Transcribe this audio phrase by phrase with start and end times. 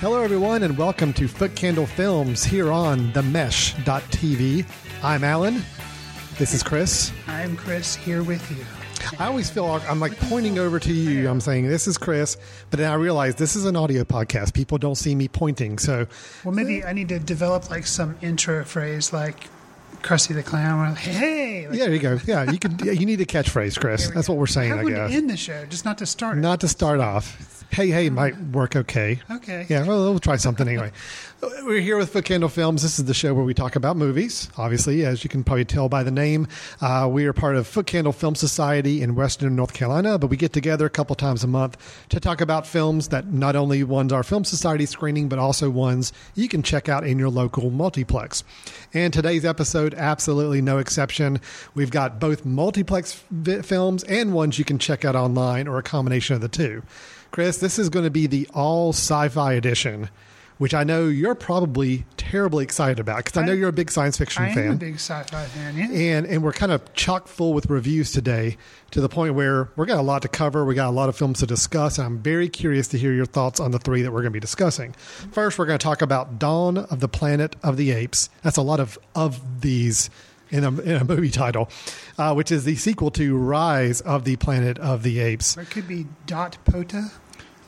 [0.00, 4.64] Hello, everyone, and welcome to Foot Candle Films here on themesh.tv.
[5.02, 5.60] I'm Alan.
[6.38, 7.10] This is Chris.
[7.26, 8.64] I'm Chris here with you.
[9.18, 11.28] I always feel like I'm like pointing over to you.
[11.28, 12.36] I'm saying this is Chris,
[12.70, 14.54] but then I realize this is an audio podcast.
[14.54, 16.06] People don't see me pointing, so
[16.44, 19.48] Well, maybe I need to develop like some intro phrase like
[20.02, 20.92] Krusty the Clown.
[20.92, 22.20] Or, hey, like, yeah, there you go.
[22.24, 22.80] Yeah, you could.
[22.82, 24.08] You need a catchphrase, Chris.
[24.10, 24.34] That's go.
[24.34, 24.70] what we're saying.
[24.70, 26.40] How I guess end the show, just not to start it.
[26.40, 27.57] not to start off.
[27.70, 29.20] Hey, hey, might work okay.
[29.30, 29.66] Okay.
[29.68, 30.90] Yeah, well, we'll try something anyway.
[31.62, 32.82] We're here with Foot Candle Films.
[32.82, 34.48] This is the show where we talk about movies.
[34.56, 36.48] Obviously, as you can probably tell by the name,
[36.80, 40.36] uh, we are part of Foot Candle Film Society in Western North Carolina, but we
[40.36, 41.76] get together a couple times a month
[42.08, 46.12] to talk about films that not only ones our Film Society screening, but also ones
[46.34, 48.42] you can check out in your local multiplex.
[48.92, 51.40] And today's episode, absolutely no exception.
[51.74, 55.82] We've got both multiplex vi- films and ones you can check out online or a
[55.82, 56.82] combination of the two.
[57.30, 60.08] Chris, this is going to be the all sci-fi edition,
[60.58, 64.18] which I know you're probably terribly excited about because I know you're a big science
[64.18, 64.58] fiction fan.
[64.58, 65.76] I am a big sci-fi fan.
[65.76, 66.16] Yeah.
[66.16, 68.56] and and we're kind of chock full with reviews today
[68.90, 70.64] to the point where we've got a lot to cover.
[70.64, 73.26] We got a lot of films to discuss, and I'm very curious to hear your
[73.26, 74.92] thoughts on the three that we're going to be discussing.
[75.32, 78.30] First, we're going to talk about Dawn of the Planet of the Apes.
[78.42, 80.10] That's a lot of of these
[80.50, 81.68] in a, in a movie title,
[82.18, 85.56] uh, which is the sequel to Rise of the Planet of the Apes.
[85.56, 87.10] Or it could be Dot Pota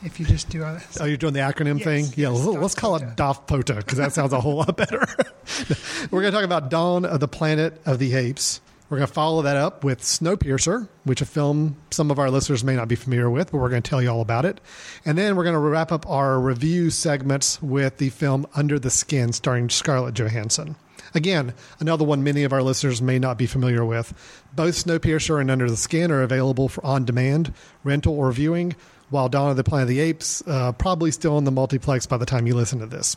[0.03, 0.85] if you just do that.
[0.99, 2.05] Oh, you're doing the acronym Yes, thing?
[2.15, 4.99] Yeah, yes, let's, let's call it DOFPOTA because that sounds a whole lot better.
[6.11, 8.61] We're going to talk about Dawn of the Planet of the Apes.
[8.89, 12.61] We're going to follow that up with Snowpiercer, which a film some of our listeners
[12.61, 14.59] may not be familiar with, but we're going to tell you all about it.
[15.05, 18.89] And then we're going to wrap up our review segments with the film Under the
[18.89, 20.75] Skin, starring Scarlett Johansson.
[21.13, 24.13] Again, another one many of our listeners may not be familiar with.
[24.53, 27.53] Both Snowpiercer and Under the Skin are available for on demand,
[27.83, 28.75] rental, or viewing,
[29.11, 32.17] while Dawn of the Planet of the Apes uh, probably still in the multiplex by
[32.17, 33.15] the time you listen to this.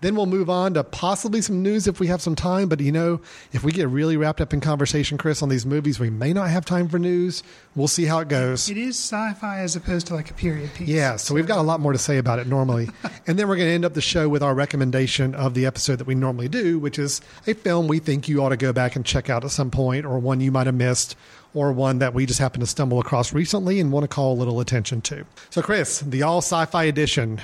[0.00, 2.68] Then we'll move on to possibly some news if we have some time.
[2.68, 3.20] But you know,
[3.52, 6.48] if we get really wrapped up in conversation, Chris, on these movies, we may not
[6.50, 7.42] have time for news.
[7.74, 8.70] We'll see how it goes.
[8.70, 10.88] It is sci-fi as opposed to like a period piece.
[10.88, 12.88] Yeah, so we've got a lot more to say about it normally.
[13.26, 15.96] and then we're going to end up the show with our recommendation of the episode
[15.96, 18.94] that we normally do, which is a film we think you ought to go back
[18.94, 21.16] and check out at some point, or one you might have missed,
[21.54, 24.38] or one that we just happened to stumble across recently and want to call a
[24.38, 25.24] little attention to.
[25.50, 27.40] So, Chris, the all sci fi edition,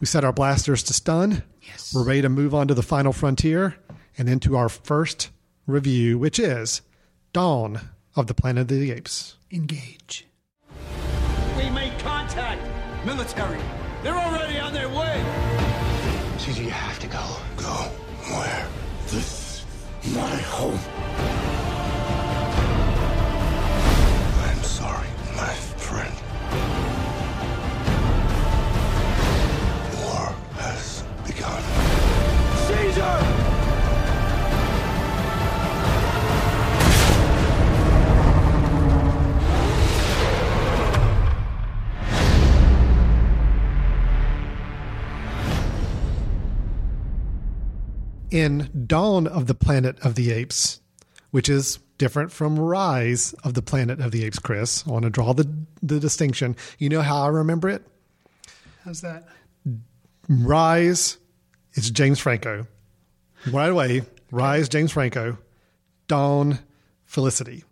[0.00, 1.42] we set our blasters to stun.
[1.62, 1.92] Yes.
[1.94, 3.76] We're ready to move on to the final frontier
[4.16, 5.30] and into our first
[5.66, 6.82] review, which is
[7.32, 7.80] Dawn
[8.16, 9.36] of the Planet of the Apes.
[9.50, 10.26] Engage.
[11.56, 12.62] We made contact!
[13.04, 13.60] Military!
[14.02, 15.24] They're already on their way!
[16.38, 17.24] Gigi, you have to go.
[17.56, 17.90] Go
[18.30, 18.66] where?
[19.06, 19.64] This
[20.02, 21.47] is my home.
[24.78, 26.14] Sorry, my friend.
[29.98, 30.26] War
[30.62, 31.62] has begun.
[32.66, 33.54] Caesar!
[48.30, 50.80] in Dawn of the Planet of the Apes,
[51.32, 54.86] which is different from Rise of the Planet of the Apes, Chris.
[54.86, 55.48] I want to draw the,
[55.82, 56.56] the distinction.
[56.78, 57.84] You know how I remember it?
[58.84, 59.28] How's that?
[60.28, 61.18] Rise,
[61.74, 62.66] it's James Franco.
[63.50, 65.38] Right away, Rise, James Franco.
[66.06, 66.58] Dawn,
[67.04, 67.64] Felicity.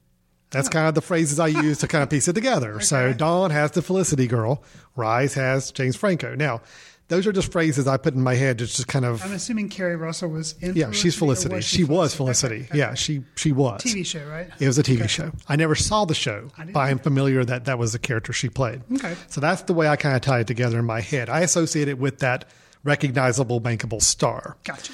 [0.50, 0.70] That's oh.
[0.70, 2.80] kind of the phrases I use to kind of piece it together.
[2.86, 4.62] So Dawn has the Felicity girl.
[4.94, 6.34] Rise has James Franco.
[6.34, 6.60] Now,
[7.08, 9.68] those are just phrases I put in my head to just kind of I'm assuming
[9.68, 10.74] Keri Russell was in.
[10.74, 11.54] Yeah, she's Felicity.
[11.56, 12.60] was She was Okay, Felicity.
[12.68, 12.78] okay.
[12.78, 13.80] Yeah, she she was.
[13.82, 14.48] TV show, right?
[14.58, 15.30] It was a TV show.
[15.48, 18.82] I never saw the show, but I'm familiar that that was the character she played.
[18.94, 19.14] Okay.
[19.28, 21.28] So that's the way I kind of tie it together in my head.
[21.28, 22.46] I associate it with that
[22.84, 24.56] recognizable, bankable star.
[24.64, 24.92] Gotcha.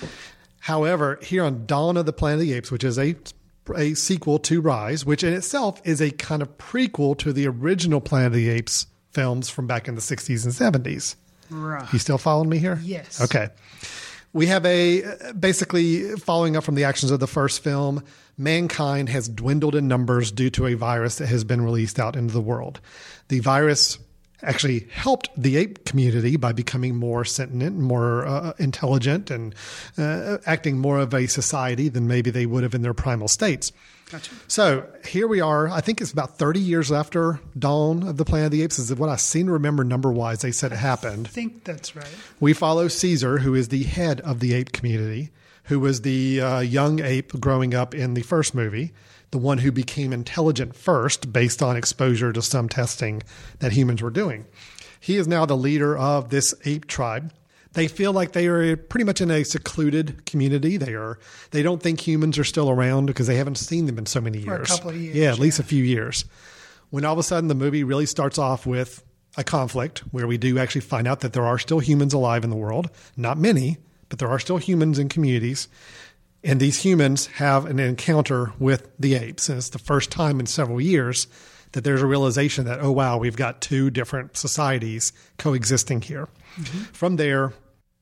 [0.61, 3.17] However, here on Dawn of the Planet of the Apes, which is a
[3.77, 8.01] a sequel to Rise, which in itself is a kind of prequel to the original
[8.01, 10.53] Planet of the Apes films from back in the 60s and
[10.85, 11.15] 70s.
[11.53, 11.93] Right.
[11.93, 12.81] You still following me here?
[12.83, 13.21] Yes.
[13.21, 13.51] Okay.
[14.33, 18.03] We have a basically following up from the actions of the first film.
[18.39, 22.33] Mankind has dwindled in numbers due to a virus that has been released out into
[22.33, 22.81] the world.
[23.29, 23.99] The virus
[24.43, 29.55] actually helped the ape community by becoming more sentient, more uh, intelligent, and
[29.99, 33.71] uh, acting more of a society than maybe they would have in their primal states.
[34.13, 34.35] Gotcha.
[34.47, 35.69] So here we are.
[35.69, 38.95] I think it's about 30 years after Dawn of the Planet of the Apes, is
[38.95, 40.43] what I seem to remember number wise.
[40.43, 41.29] They said it happened.
[41.29, 42.07] I think that's right.
[42.39, 45.31] We follow Caesar, who is the head of the ape community,
[45.65, 48.93] who was the uh, young ape growing up in the first movie,
[49.31, 53.23] the one who became intelligent first based on exposure to some testing
[53.61, 54.45] that humans were doing.
[55.01, 57.33] He is now the leader of this ape tribe.
[57.75, 60.77] They feel like they are pretty much in a secluded community.
[60.77, 61.19] They are
[61.53, 64.43] they don't think humans are still around because they haven't seen them in so many
[64.43, 64.69] For a years.
[64.69, 65.65] couple of years, yeah, at least yeah.
[65.65, 66.25] a few years.
[66.91, 69.03] When all of a sudden the movie really starts off with
[69.37, 72.51] a conflict where we do actually find out that there are still humans alive in
[72.51, 72.91] the world.
[73.17, 73.79] Not many,
[74.09, 75.69] but there are still humans in communities.
[76.45, 79.49] And these humans have an encounter with the apes.
[79.49, 81.29] And it's the first time in several years
[81.73, 86.29] that there's a realization that, oh, wow, we've got two different societies coexisting here.
[86.57, 86.79] Mm-hmm.
[86.93, 87.55] From there,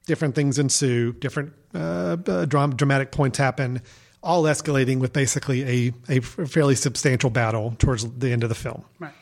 [0.06, 3.82] different things ensue, different uh, uh, dram- dramatic points happen,
[4.22, 8.84] all escalating with basically a, a fairly substantial battle towards the end of the film.
[8.98, 9.12] Right.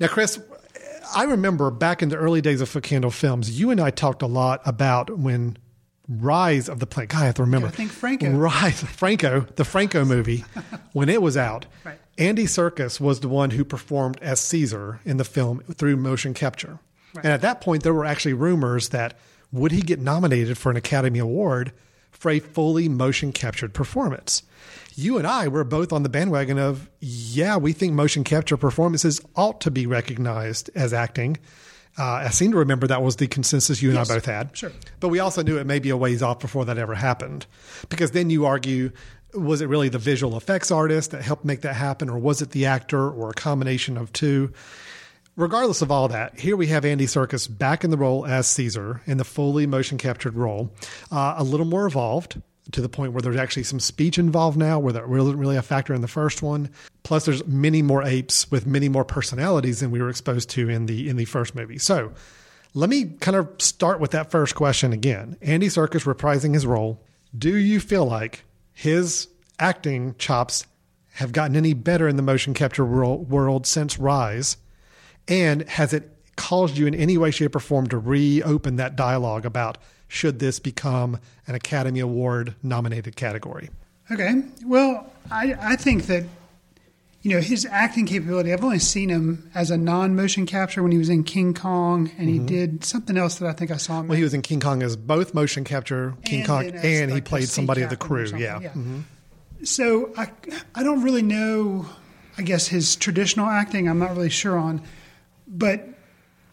[0.00, 0.40] Now, Chris,
[1.14, 4.22] I remember back in the early days of Foot Candle Films, you and I talked
[4.22, 5.56] a lot about when
[6.08, 7.10] Rise of the Planet.
[7.10, 7.68] God, I have to remember.
[7.68, 8.30] Gotta think Franco.
[8.30, 10.44] Rise, Franco, the Franco movie,
[10.92, 11.66] when it was out.
[11.84, 11.98] Right.
[12.18, 16.78] Andy Serkis was the one who performed as Caesar in the film through motion capture.
[17.16, 19.16] And at that point, there were actually rumors that
[19.54, 21.72] would he get nominated for an Academy Award
[22.10, 24.42] for a fully motion captured performance?
[24.96, 29.20] You and I were both on the bandwagon of, yeah, we think motion capture performances
[29.36, 31.38] ought to be recognized as acting.
[31.96, 34.56] Uh, I seem to remember that was the consensus you and Yes, I both had.
[34.56, 34.72] sure.
[34.98, 37.46] But we also knew it may be a ways off before that ever happened.
[37.88, 38.90] Because then you argue
[39.32, 42.50] was it really the visual effects artist that helped make that happen, or was it
[42.50, 44.52] the actor, or a combination of two?
[45.36, 49.00] Regardless of all that, here we have Andy Serkis back in the role as Caesar
[49.04, 50.72] in the fully motion captured role,
[51.10, 52.40] uh, a little more evolved
[52.70, 55.62] to the point where there's actually some speech involved now, where that wasn't really a
[55.62, 56.70] factor in the first one.
[57.02, 60.86] Plus, there's many more apes with many more personalities than we were exposed to in
[60.86, 61.78] the in the first movie.
[61.78, 62.12] So,
[62.72, 65.36] let me kind of start with that first question again.
[65.42, 67.00] Andy Serkis reprising his role.
[67.36, 69.28] Do you feel like his
[69.58, 70.66] acting chops
[71.14, 74.56] have gotten any better in the motion capture world since Rise?
[75.28, 79.46] And has it caused you in any way, shape, or form to reopen that dialogue
[79.46, 79.78] about
[80.08, 83.70] should this become an Academy Award nominated category?
[84.10, 84.42] Okay.
[84.64, 86.24] Well, I, I think that,
[87.22, 90.92] you know, his acting capability, I've only seen him as a non motion capture when
[90.92, 93.94] he was in King Kong, and he did something else that I think I saw
[93.94, 94.08] him Mm-hmm.
[94.10, 97.14] Well, he was in King Kong as both motion capture King And Kong, and he
[97.14, 98.26] like, the played somebody of the crew.
[98.26, 98.68] something, Yeah.
[98.68, 99.00] Mm-hmm.
[99.64, 100.30] So I,
[100.74, 101.86] I don't really know,
[102.36, 103.88] I guess, his traditional acting.
[103.88, 104.82] I'm not really sure on.
[105.56, 105.86] But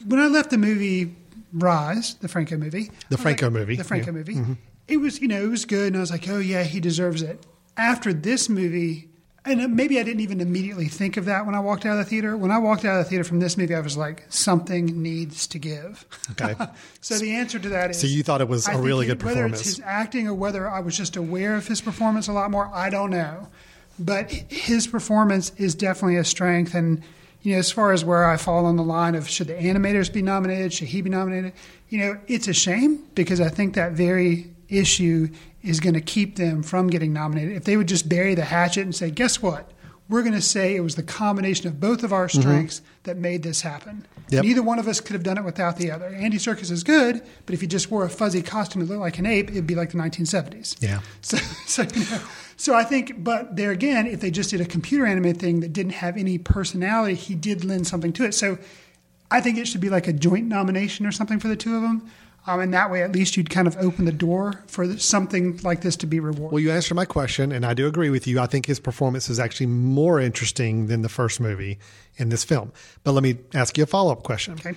[0.06, 1.16] when I left the movie
[1.54, 4.12] Rise, the Franco movie, The Franco like- movie, the Franco yeah.
[4.12, 4.54] movie, Mm-hmm.
[4.88, 7.22] it was you know it was good, and I was like, oh yeah, he deserves
[7.22, 7.46] it.
[7.78, 9.10] After this movie,
[9.44, 12.04] and maybe I didn't even immediately think of that when I walked out of the
[12.10, 12.38] theater.
[12.38, 15.48] When I walked out of the theater from this movie, I was like, something needs
[15.48, 16.06] to give.
[16.32, 16.54] Okay.
[17.02, 19.22] so the answer to that is So you thought it was I a really good
[19.24, 19.62] Whether performance.
[19.62, 22.70] it's his acting or whether I was just aware of his performance a lot more,
[22.74, 23.48] I don't know.
[23.98, 26.76] But his performance is definitely a strength.
[26.76, 27.02] And,
[27.42, 30.12] you know, as far as where I fall on the line of should the animators
[30.12, 31.54] be nominated, should he be nominated,
[31.90, 35.28] you know, it's a shame because I think that very issue
[35.64, 37.56] is going to keep them from getting nominated.
[37.56, 39.72] If they would just bury the hatchet and say, guess what?
[40.10, 43.44] We're going to say it was the combination of both of our strengths that made
[43.44, 44.06] this happen.
[44.06, 44.36] Mm-hmm.
[44.36, 44.44] Yep.
[44.44, 46.08] Neither one of us could have done it without the other.
[46.08, 49.20] Andy Serkis is good, but if he just wore a fuzzy costume that looked like
[49.20, 50.82] an ape, it'd be like the 1970s.
[50.82, 51.00] Yeah.
[51.22, 52.22] So, so, you know,
[52.62, 55.74] so I think, but there again, if they just did a computer animated thing that
[55.74, 58.36] didn't have any personality, he did lend something to it.
[58.36, 58.60] So
[59.32, 61.82] I think it should be like a joint nomination or something for the two of
[61.82, 62.08] them.
[62.46, 65.82] Um, and that way, at least you'd kind of open the door for something like
[65.82, 66.52] this to be rewarded.
[66.52, 68.40] Well, you answered my question, and I do agree with you.
[68.40, 71.80] I think his performance is actually more interesting than the first movie
[72.18, 72.74] in this film.
[73.04, 74.54] But let me ask you a follow up question.
[74.54, 74.76] Okay.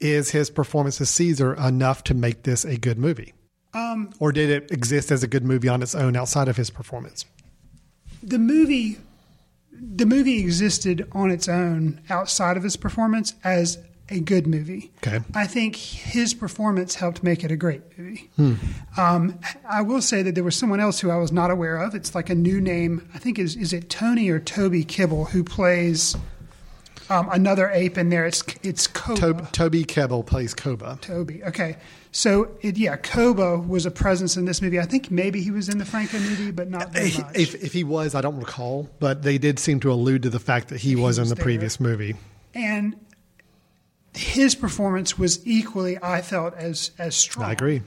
[0.00, 3.32] Is his performance as Caesar enough to make this a good movie?
[3.74, 6.70] Um, or did it exist as a good movie on its own outside of his
[6.70, 7.24] performance?
[8.22, 8.98] the movie
[9.72, 14.92] the movie existed on its own outside of his performance as a good movie.
[14.98, 15.20] Okay.
[15.34, 18.30] I think his performance helped make it a great movie.
[18.36, 18.54] Hmm.
[18.96, 21.94] Um, I will say that there was someone else who I was not aware of.
[21.94, 23.08] It's like a new name.
[23.14, 26.14] I think is is it Tony or Toby Kibble who plays
[27.12, 28.26] um, another ape in there.
[28.26, 29.20] It's it's Koba.
[29.20, 30.98] Tob- Toby Kebbell plays Koba.
[31.00, 31.44] Toby.
[31.44, 31.76] Okay.
[32.10, 34.78] So it, yeah, Koba was a presence in this movie.
[34.78, 37.34] I think maybe he was in the Franco movie, but not very much.
[37.34, 40.38] If, if he was, I don't recall, but they did seem to allude to the
[40.38, 41.42] fact that he, was in the there.
[41.42, 42.14] previous movie.
[42.54, 42.96] And
[44.14, 47.46] his performance was equally, I felt, as as strong.
[47.48, 47.82] I agree.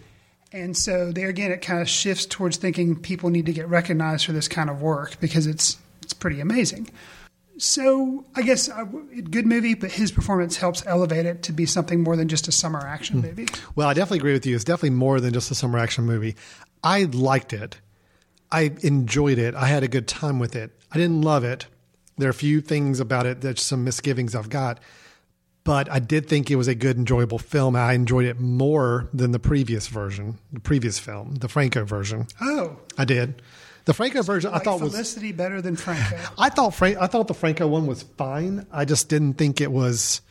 [0.52, 4.26] And so there again, it kind of shifts towards thinking people need to get recognized
[4.26, 6.90] for this kind of work because it's it's pretty amazing.
[7.58, 12.04] So I guess uh, good movie, but his performance helps elevate it to be something
[12.04, 13.48] more than just a summer action movie.
[13.76, 14.56] Well, I definitely agree with you.
[14.56, 16.36] It's definitely more than just a summer action movie.
[16.84, 17.80] I liked it.
[18.52, 19.56] I enjoyed it.
[19.56, 20.72] I had a good time with it.
[20.92, 21.68] I didn't love it.
[22.18, 24.80] There are a few things about it that some misgivings I've got,
[25.64, 27.76] but I did think it was a good, enjoyable film.
[27.76, 32.28] I enjoyed it more than the previous version, the previous film, the Franco version.
[32.40, 33.42] Oh, I did.
[33.86, 36.20] The Franco version I like thought was Felicity better than Franco.
[36.38, 38.66] I thought Frank, I thought the Franco one was fine.
[38.72, 40.22] I just didn't think it was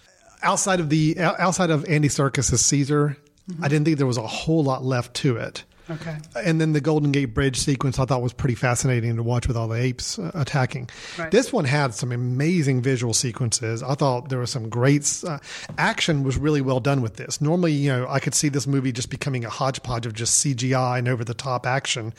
[0.42, 3.16] outside of the outside of Andy Serkis's Caesar.
[3.50, 3.64] Mm-hmm.
[3.64, 5.64] I didn't think there was a whole lot left to it.
[5.90, 6.16] Okay.
[6.34, 9.56] And then the Golden Gate Bridge sequence I thought was pretty fascinating to watch with
[9.56, 10.88] all the apes uh, attacking.
[11.18, 11.30] Right.
[11.30, 13.82] This one had some amazing visual sequences.
[13.82, 15.38] I thought there was some great uh,
[15.76, 17.40] action was really well done with this.
[17.40, 20.98] Normally, you know, I could see this movie just becoming a hodgepodge of just CGI
[20.98, 22.14] and over the top action.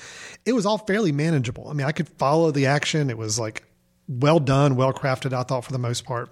[0.45, 1.67] It was all fairly manageable.
[1.67, 3.09] I mean, I could follow the action.
[3.09, 3.63] It was like
[4.07, 5.33] well done, well crafted.
[5.33, 6.29] I thought for the most part.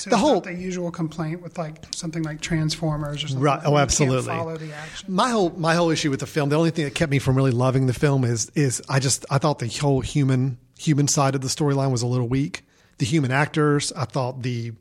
[0.00, 3.42] So The whole- the usual complaint with like something like Transformers or something.
[3.42, 3.60] Right.
[3.64, 4.26] Oh, absolutely.
[4.28, 5.12] Follow the action.
[5.12, 7.36] My whole my whole issue with the film, the only thing that kept me from
[7.36, 11.34] really loving the film is is I just I thought the whole human human side
[11.34, 12.64] of the storyline was a little weak.
[12.98, 14.72] The human actors, I thought the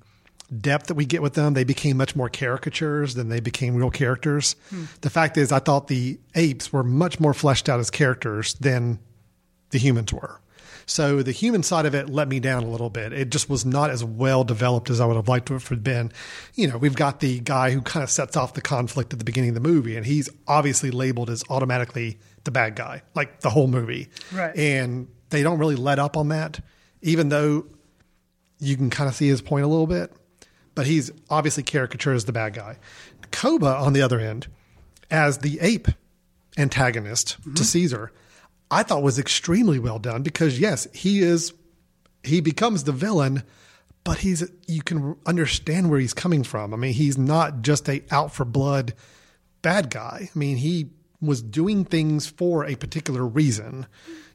[0.62, 3.92] depth that we get with them, they became much more caricatures than they became real
[3.92, 4.56] characters.
[4.72, 4.86] Hmm.
[5.02, 9.00] The fact is, I thought the apes were much more fleshed out as characters than
[9.70, 10.40] the humans were.
[10.90, 13.14] So the human side of it let me down a little bit.
[13.14, 15.84] It just was not as well developed as I would have liked it to have
[15.84, 16.12] been.
[16.56, 19.26] You know, we've got the guy who kind of sets off the conflict at the
[19.26, 23.52] beginning of the movie, and he's obviously labeled as automatically the bad guy, like the
[23.52, 24.10] whole movie.
[24.34, 24.56] Right.
[24.58, 26.60] And they don't really let up on that,
[27.04, 27.68] even though
[28.60, 30.12] you can kind of see his point a little bit.
[30.74, 32.80] But he's obviously caricatured as the bad guy.
[33.30, 34.48] Koba, on the other end,
[35.12, 35.90] as the ape
[36.58, 37.64] antagonist to mm-hmm.
[37.64, 38.12] Caesar,
[38.72, 41.54] I thought was extremely well done because yes, he is
[42.24, 43.44] he becomes the villain,
[44.04, 46.74] but he's you can understand where he's coming from.
[46.74, 48.94] I mean, he's not just a out for blood
[49.62, 50.30] bad guy.
[50.34, 53.88] I mean, he was doing things for a particular reason.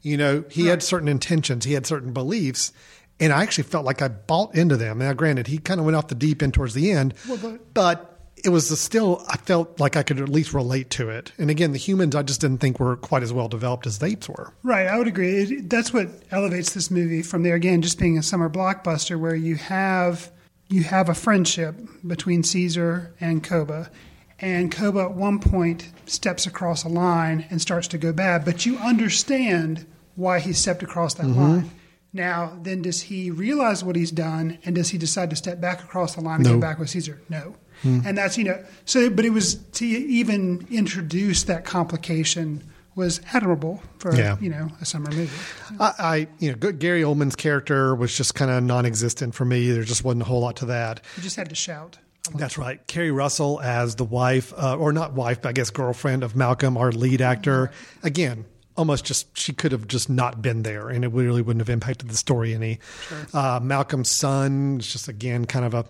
[0.03, 2.73] You know, he had certain intentions, he had certain beliefs,
[3.19, 4.99] and I actually felt like I bought into them.
[4.99, 7.15] Now, granted, he kind of went off the deep end towards the end,
[7.73, 8.14] but
[8.45, 11.33] it was still I felt like I could at least relate to it.
[11.39, 14.07] And again, the humans I just didn't think were quite as well developed as the
[14.07, 14.53] apes were.
[14.63, 15.43] Right, I would agree.
[15.43, 17.55] It, that's what elevates this movie from there.
[17.55, 20.31] Again, just being a summer blockbuster where you have
[20.69, 23.91] you have a friendship between Caesar and Koba,
[24.41, 28.67] and Koba at one point steps across a line and starts to go bad, but
[28.67, 29.87] you understand
[30.17, 31.41] why he stepped across that mm-hmm.
[31.41, 31.71] line.
[32.13, 35.83] Now, then, does he realize what he's done, and does he decide to step back
[35.83, 36.53] across the line and No.
[36.53, 37.21] go back with Caesar?
[37.29, 37.57] No.
[37.83, 42.63] And that's you know so, but it was to even introduce that complication
[42.95, 44.37] was admirable for Yeah.
[44.41, 45.31] you know a summer movie.
[45.81, 49.71] I, I you know, Gary Oldman's character was just kind of non-existent for me.
[49.71, 51.01] There just wasn't a whole lot to that.
[51.17, 51.99] You just had to shout.
[52.37, 52.81] That's right.
[52.87, 56.79] Keri Russell as the wife, uh, or not wife, but I guess girlfriend of Malcolm,
[56.79, 57.71] our lead actor.
[58.03, 61.69] Again, almost just she could have just not been there, and it really wouldn't have
[61.69, 62.79] impacted the story any.
[63.35, 65.85] Uh, Malcolm's son is just again kind of a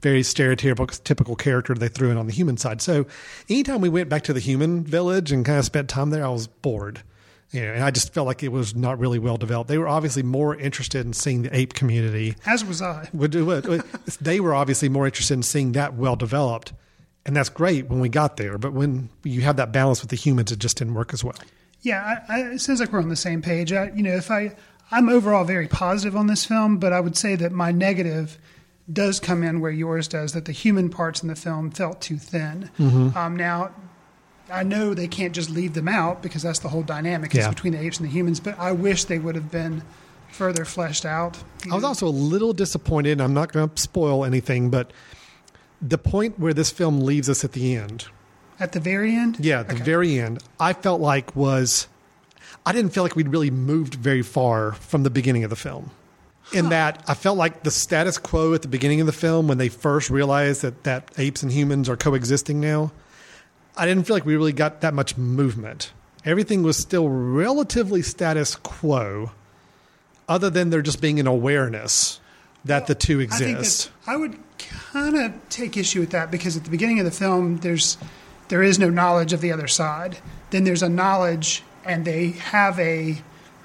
[0.00, 2.82] very stereotypical typical character they threw in on the human side.
[2.82, 3.06] So
[3.48, 6.28] anytime we went back to the human village and kind of spent time there, I
[6.28, 7.02] was bored.
[7.50, 9.68] You know, and I just felt like it was not really well developed.
[9.68, 13.08] They were obviously more interested in seeing the ape community As was I.
[13.14, 13.64] would do it.
[14.20, 16.72] they were obviously more interested in seeing that well developed,
[17.24, 18.58] and that's great when we got there.
[18.58, 21.36] But when you have that balance with the humans, it just didn't work as well.
[21.82, 23.72] Yeah, I, I, it sounds like we're on the same page.
[23.72, 24.56] I, you know, if I,
[24.90, 28.36] I'm overall very positive on this film, but I would say that my negative
[28.92, 30.32] does come in where yours does.
[30.32, 32.70] That the human parts in the film felt too thin.
[32.78, 33.70] Um, now,
[34.50, 37.48] I know they can't just leave them out because that's the whole dynamic is Yeah.
[37.50, 38.40] between the apes and the humans.
[38.40, 39.82] But I wish they would have been
[40.30, 41.38] further fleshed out.
[41.70, 43.20] I was also a little disappointed.
[43.20, 44.92] I'm not going to spoil anything, but
[45.80, 48.06] the point where this film leaves us at the end,
[48.60, 49.36] at the very end.
[49.40, 49.84] yeah, the Okay.
[49.84, 51.86] very end, I felt like was
[52.66, 55.90] I didn't feel like we'd really moved very far from the beginning of the film.
[56.52, 59.58] In that, I felt like the status quo at the beginning of the film, when
[59.58, 62.92] they first realized that, that apes and humans are coexisting now,
[63.76, 65.92] I didn't feel like we really got that much movement.
[66.24, 69.32] Everything was still relatively status quo,
[70.28, 72.20] other than there just being an awareness
[72.64, 73.90] that the two I think exist.
[74.04, 77.10] that I would kind of take issue with that because at the beginning of the
[77.10, 77.98] film, there's
[78.48, 80.18] there is no knowledge of the other side.
[80.50, 83.22] Then there's a knowledge, and they have a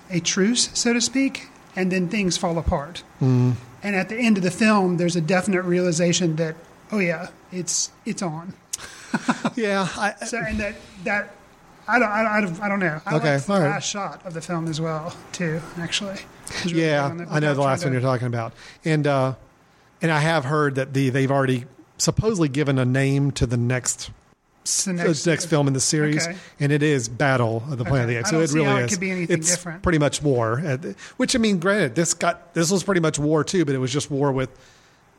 [0.09, 3.03] a truce, so to speak, and then things fall apart.
[3.21, 3.55] Mm.
[3.81, 6.55] And at the end of the film, there's a definite realization that
[6.91, 8.53] oh yeah, it's it's on.
[9.55, 11.31] Yeah, I, So and that that
[11.87, 13.01] I don't I don't, I don't know.
[13.05, 13.59] I Okay, like the right.
[13.63, 15.59] last shot of the film as well too.
[15.77, 16.19] Actually,
[16.65, 18.53] really yeah, I know the last one you're talking about,
[18.85, 19.33] and uh,
[20.01, 21.65] and I have heard that the they've already
[21.97, 24.11] supposedly given a name to the next
[24.69, 26.37] It's the next, next, next film in the series, Okay.
[26.59, 28.29] and it is Battle of the Planet of the Apes.
[28.29, 28.91] So it really it is.
[28.91, 29.81] could be anything it's different.
[29.81, 30.61] pretty much war.
[30.65, 30.77] uh,
[31.17, 33.91] Which I mean, granted, this got this was pretty much war too, but it was
[33.91, 34.49] just war with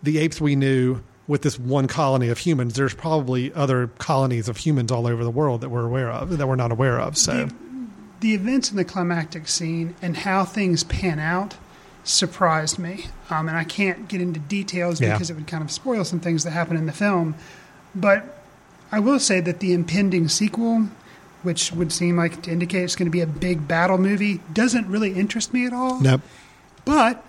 [0.02, 2.74] the apes we knew with this one colony of humans.
[2.74, 6.46] There's probably other colonies of humans all over the world that we're aware of that
[6.46, 7.16] we're not aware of.
[7.18, 7.48] So
[8.20, 11.56] the events in the climactic scene and how things pan out
[12.04, 13.06] surprised me.
[13.30, 15.12] Um, and I can't get into details Yeah.
[15.12, 17.34] because it would kind of spoil some things that happen in the film.
[17.94, 18.39] But
[18.92, 20.88] I will say that the impending sequel,
[21.42, 24.86] which would seem like to indicate it's going to be a big battle movie, doesn't
[24.88, 26.00] really interest me at all.
[26.00, 26.20] nope.
[26.84, 27.24] But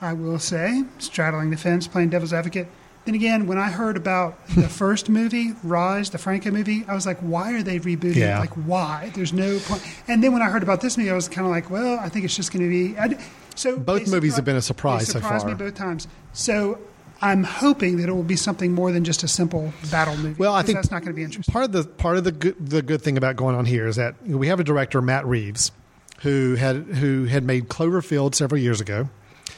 [0.00, 2.68] I will say, straddling the fence, playing devil's advocate.
[3.06, 7.06] Then again, when I heard about the first movie, Rise, the Franco movie, I was
[7.06, 8.16] like, why are they rebooting?
[8.16, 8.38] Yeah.
[8.40, 9.10] Like, why?
[9.14, 9.82] There's no point.
[10.08, 12.08] And then when I heard about this movie, I was kind of like, well, I
[12.08, 12.98] think it's just going to be.
[12.98, 13.16] I d
[13.54, 15.54] so Both movies surpri- have been a surprise they so surprised far.
[15.54, 16.06] me both times.
[16.34, 16.78] So
[17.22, 20.36] I'm hoping that it will be something more than just a simple battle movie.
[20.38, 21.52] Well, I think that's not going to be interesting.
[21.52, 23.96] Part of the part of the good, the good thing about going on here is
[23.96, 25.72] that we have a director, Matt Reeves,
[26.20, 29.08] who had who had made Cloverfield several years ago.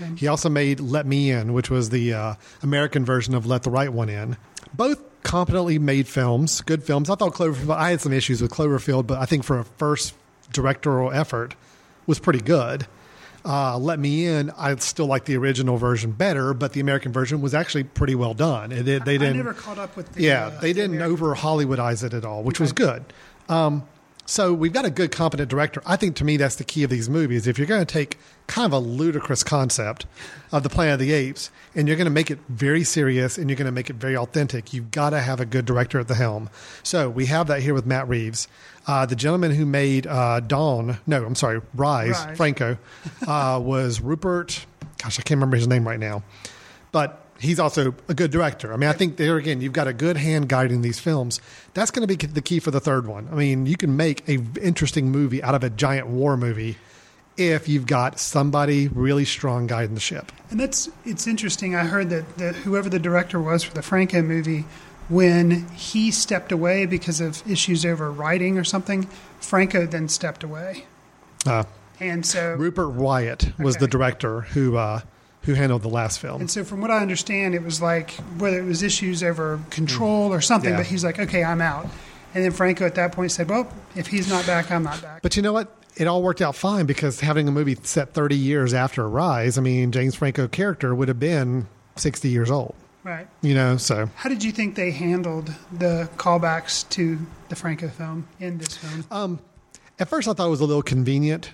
[0.00, 0.14] Okay.
[0.16, 3.70] He also made Let Me In, which was the uh, American version of Let the
[3.70, 4.36] Right One In.
[4.74, 7.10] Both competently made films, good films.
[7.10, 7.74] I thought Cloverfield.
[7.74, 10.14] I had some issues with Cloverfield, but I think for a first
[10.52, 11.56] directorial effort,
[12.06, 12.86] was pretty good.
[13.48, 17.40] Uh, Let Me In, I still like the original version better, but the American version
[17.40, 18.70] was actually pretty well done.
[18.72, 19.38] It, did- they didn't.
[19.38, 20.22] never caught up with the.
[20.22, 23.02] Yeah, uh, they the didn't American- over Hollywoodize it at all, which was good.
[23.48, 23.84] Um,
[24.28, 25.82] so we've got a good, competent director.
[25.86, 27.46] I think to me that's the key of these movies.
[27.46, 30.04] If you're going to take kind of a ludicrous concept
[30.52, 33.48] of the Planet of the Apes and you're going to make it very serious and
[33.48, 36.08] you're going to make it very authentic, you've got to have a good director at
[36.08, 36.50] the helm.
[36.82, 38.48] So we have that here with Matt Reeves.
[38.86, 42.36] Uh, the gentleman who made uh, Dawn, no, I'm sorry, Rise, Rise.
[42.36, 42.78] Franco,
[43.26, 44.66] uh, was Rupert.
[45.02, 46.22] Gosh, I can't remember his name right now
[46.92, 48.72] but he's also a good director.
[48.72, 51.40] I mean, I think there again, you've got a good hand guiding these films.
[51.74, 53.28] That's going to be the key for the third one.
[53.30, 56.76] I mean, you can make a interesting movie out of a giant war movie
[57.36, 60.32] if you've got somebody really strong guiding the ship.
[60.50, 61.76] And that's it's interesting.
[61.76, 64.64] I heard that, that whoever the director was for the Franco movie,
[65.08, 69.04] when he stepped away because of issues over writing or something,
[69.40, 70.84] Franco then stepped away.
[71.46, 71.64] Uh,
[72.00, 75.00] And so Rupert Wyatt was the director who uh,
[75.42, 76.40] who handled the last film.
[76.40, 80.32] and so from what I understand, it was like whether it was issues over control
[80.32, 80.76] or something, Yeah.
[80.78, 81.86] but he's like, okay, I'm out.
[82.34, 85.22] And then Franco at that point said, well, if he's not back, I'm not back.
[85.22, 85.74] But you know what?
[85.96, 89.62] It all worked out fine because having a movie set 30 years after Rise, I
[89.62, 92.74] mean, James Franco character would have been 60 years old.
[93.02, 93.26] right.
[93.40, 98.28] You know, so How did you think they handled the callbacks to the Franco film
[98.38, 99.04] in this film?
[99.10, 99.36] Uh,
[99.98, 101.52] At first, I thought it was a little convenient,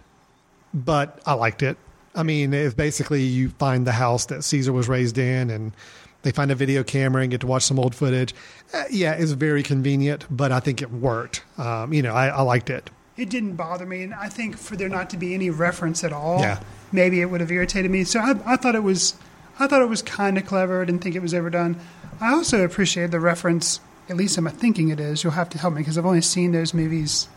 [0.74, 1.78] but I liked it.
[2.14, 5.72] I mean, if basically you find the house that Caesar was raised in, and
[6.22, 8.34] they find a video camera and get to watch some old footage.
[8.72, 11.42] Uh, yeah, it's very convenient, but I think it worked.
[11.58, 12.88] Um, you know, I, I liked it.
[13.16, 16.12] it didn't bother me, and I think for there not to be any reference at
[16.12, 16.60] all, Yeah.
[16.92, 18.04] maybe it would have irritated me.
[18.04, 19.14] So I, I thought it was,
[19.58, 20.82] I thought it was kind of clever.
[20.82, 21.76] I didn't think it was overdone.
[22.20, 23.80] I also appreciated the reference.
[24.08, 25.24] At least I'm thinking it is.
[25.24, 27.28] You'll have to help me because I've only seen those movies,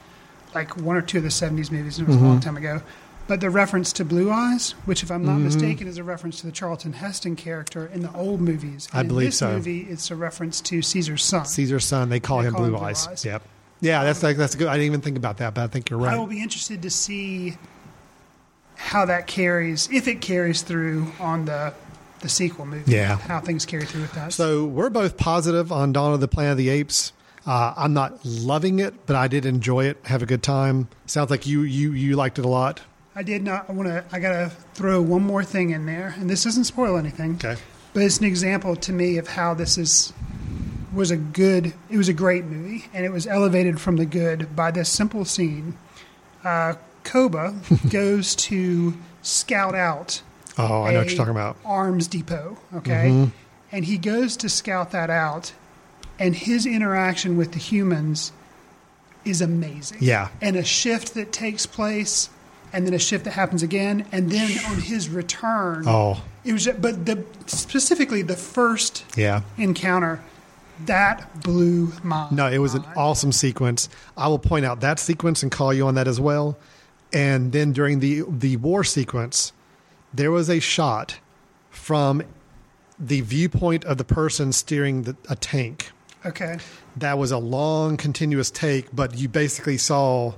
[0.55, 2.25] like one or two of the '70s movies, and it was Mm-hmm.
[2.25, 2.81] a long time ago.
[3.27, 6.45] But the reference to Blue Eyes, which, if I'm not mistaken, is a reference to
[6.45, 8.87] the Charlton Heston character in the old movies.
[8.93, 9.51] I And believe in this so.
[9.51, 11.43] movie, it's a reference to Caesar's son.
[11.45, 13.07] Caesar's son, they call They him call Blue, him Blue Eyes.
[13.07, 13.25] Eyes.
[13.25, 13.43] Yep.
[13.81, 14.67] Yeah, that's like that's good.
[14.67, 16.13] I didn't even think about that, but I think you're right.
[16.13, 17.55] I will be interested to see
[18.75, 21.73] how that carries, if it carries through on the
[22.21, 22.91] the sequel movie.
[22.91, 23.17] Yeah.
[23.17, 24.33] how things carry through with that.
[24.33, 27.13] So we're both positive on Dawn of the Planet of the Apes.
[27.45, 30.87] Uh, I'm not loving it, but I did enjoy it, have a good time.
[31.05, 32.81] Sounds like you you you liked it a lot.
[33.17, 33.69] I did not.
[33.69, 34.05] I want to.
[34.11, 37.35] I gotta throw one more thing in there, and this doesn't spoil anything.
[37.35, 37.57] Okay.
[37.93, 40.13] But it's an example to me of how this is
[40.93, 41.73] was a good.
[41.89, 45.25] It was a great movie, and it was elevated from the good by this simple
[45.25, 45.75] scene.
[46.43, 47.55] Uh, Koba
[47.89, 50.21] goes to scout out
[50.57, 51.57] Oh, I know what you're talking about.
[51.59, 51.67] Mm-hmm.
[51.67, 53.29] Arms depot, okay?
[53.71, 55.53] And he goes to scout that out,
[56.17, 58.31] and his interaction with the humans
[59.23, 59.99] is amazing.
[60.01, 60.29] Yeah.
[60.41, 62.29] And a shift that takes place,
[62.73, 66.67] and then a shift that happens again, and then on his return, Oh, it was.
[66.67, 69.41] But the specifically the first yeah.
[69.57, 70.21] encounter
[70.85, 73.89] that blew my No, it was an awesome sequence.
[74.15, 76.57] I will point out that sequence and call you on that as well.
[77.13, 79.53] And then during the the war sequence,
[80.13, 81.19] there was a shot
[81.69, 82.21] from
[82.99, 85.91] the viewpoint of the person steering the, a tank.
[86.25, 86.57] Okay.
[86.97, 90.33] That was a long, continuous take, but you basically saw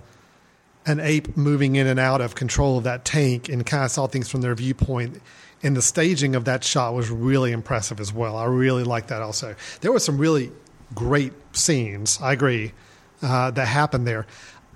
[0.89, 4.07] an ape moving in and out of control of that tank and kind of saw
[4.07, 5.21] things from their viewpoint.
[5.61, 8.35] And the staging of that shot was really impressive as well.
[8.35, 9.55] I really liked that also.
[9.81, 10.51] There were some really
[10.95, 12.73] great scenes, I agree,
[13.21, 14.25] uh, that happened there.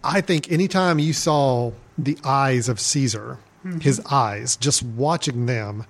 [0.04, 3.40] I think anytime you saw the eyes of Caesar,
[3.82, 5.86] his eyes, just watching them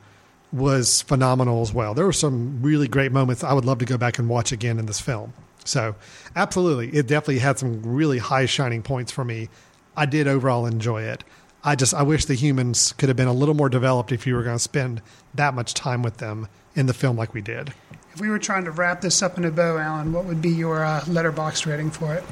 [0.54, 1.96] was phenomenal as well.
[1.96, 4.78] There were some really great moments I would love to go back and watch again
[4.78, 5.34] in this film.
[5.66, 5.96] So,
[6.36, 9.50] absolutely, it definitely had some really high shining points for me.
[9.96, 11.24] I did overall enjoy it.
[11.64, 14.36] I just I wish the humans could have been a little more developed if you
[14.36, 15.02] were going to spend
[15.34, 17.74] that much time with them in the film like we did.
[18.14, 20.50] If we were trying to wrap this up in a bow, Alan, what would be
[20.50, 22.24] your uh, letterbox rating for it?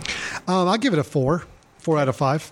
[0.47, 1.43] Um, I'll give it a four,
[1.77, 2.51] four out of five.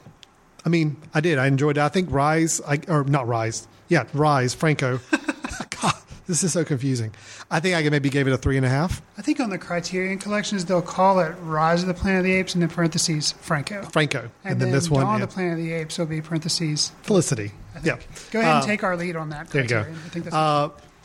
[0.66, 1.38] I mean, I did.
[1.38, 1.82] I enjoyed it.
[1.82, 5.00] I think Rise, I, or not Rise, yeah, Rise, Franco.
[5.82, 5.94] God,
[6.30, 7.12] this is so confusing.
[7.52, 9.02] I think I could maybe gave it a three and a half.
[9.18, 12.34] I think on the Criterion collections they'll call it Rise of the Planet of the
[12.34, 13.82] Apes and in parentheses Franco.
[13.92, 15.24] Franco, and, then, then this one, Dawn yeah.
[15.24, 16.92] of the Planet of the Apes will be parentheses.
[17.02, 17.52] Felicity.
[17.84, 17.98] Yeah,
[18.32, 19.50] Go ahead and Uh, take our lead on that.
[19.50, 19.80] There you go.
[19.82, 20.36] I think that's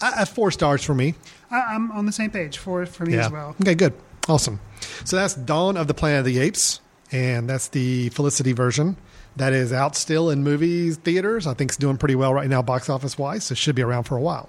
[0.03, 1.15] Uh, four stars for me.
[1.51, 3.27] I, I'm on the same page for for me Yeah.
[3.27, 3.57] as well.
[3.63, 3.95] Okay, good.
[4.29, 4.61] Awesome.
[5.05, 6.81] So that's Dawn of the Planet of the Apes,
[7.13, 8.97] and that's the Felicity version.
[9.37, 11.47] That is out still in movies, theaters.
[11.47, 13.45] I think it's doing pretty well right now, box office wise.
[13.45, 14.49] So it should be around for a while.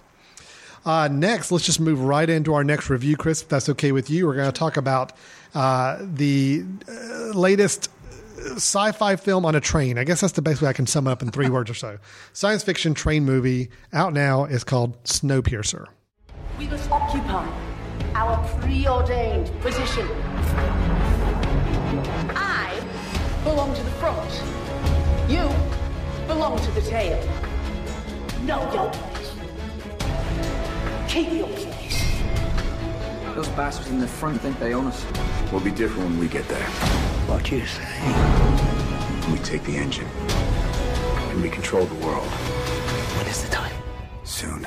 [0.86, 4.10] Uh, next, let's just move right into our next review, Chris, if that's okay with
[4.10, 4.28] you.
[4.28, 5.14] We're going to talk about
[5.56, 7.90] uh, the uh, latest
[8.38, 9.98] sci fi film on a train.
[9.98, 11.74] I guess that's the best way I can sum it up in three words or
[11.74, 11.98] so.
[12.34, 15.88] Science fiction train movie out now is called Snowpiercer.
[16.60, 17.50] We must occupy
[18.14, 20.08] our preordained position.
[22.36, 22.80] I
[23.44, 24.32] belong to the front.
[25.30, 25.50] You
[26.28, 27.20] belong to the tail.
[28.44, 29.15] Know your place.
[31.08, 32.22] Keep your place.
[33.36, 35.06] Those bastards in the front think they own us.
[35.52, 36.66] We'll be different when we get there.
[37.28, 39.32] What you say?
[39.32, 40.08] We take the engine.
[41.30, 42.26] And we control the world.
[42.26, 43.74] When is the time?
[44.24, 44.66] Soon.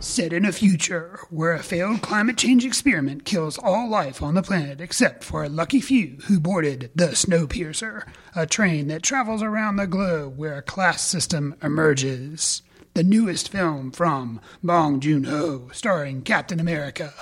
[0.00, 4.42] Set in a future where a failed climate change experiment kills all life on the
[4.42, 9.76] planet except for a lucky few who boarded the Snowpiercer, a train that travels around
[9.76, 12.62] the globe where a class system emerges.
[12.98, 17.12] The newest film from Bong Joon Ho, starring Captain America.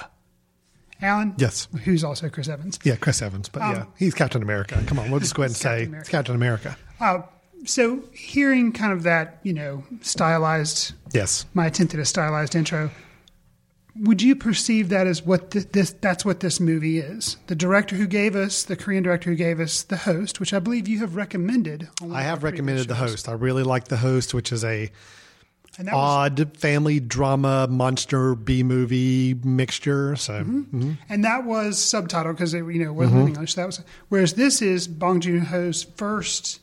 [1.02, 1.34] Alan?
[1.36, 1.68] Yes.
[1.84, 2.78] Who's also Chris Evans.
[2.82, 4.82] Yeah, Chris Evans, but yeah, he's Captain America.
[4.86, 6.00] Come on, we'll just go ahead and say Captain America.
[6.00, 6.76] it's Captain America.
[6.98, 7.22] Uh,
[7.66, 11.44] so, hearing kind of that, you know, stylized Yes.
[11.52, 12.90] my attempt at a stylized intro.
[14.00, 15.90] Would you perceive that as what th- this?
[15.90, 17.36] That's what this movie is.
[17.48, 20.58] The director who gave us, the Korean director who gave us the host, which I
[20.58, 21.90] believe you have recommended.
[22.00, 23.28] on I have recommended the host.
[23.28, 24.90] I really like the host, which is a
[25.78, 30.16] And that was, odd family drama monster B movie mixture.
[30.16, 30.96] So mhm.
[31.08, 33.22] and that was subtitled because it you know wasn't Mm-hmm.
[33.22, 33.54] in English.
[33.54, 36.60] That was whereas this is Bong Joon Ho's first.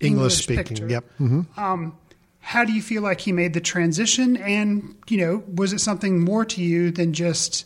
[0.00, 0.90] English, speaking.
[0.90, 1.04] Yep.
[1.16, 1.40] hmm
[2.40, 4.36] How do you feel like he made the transition?
[4.36, 7.64] And you know, was it something more to you than just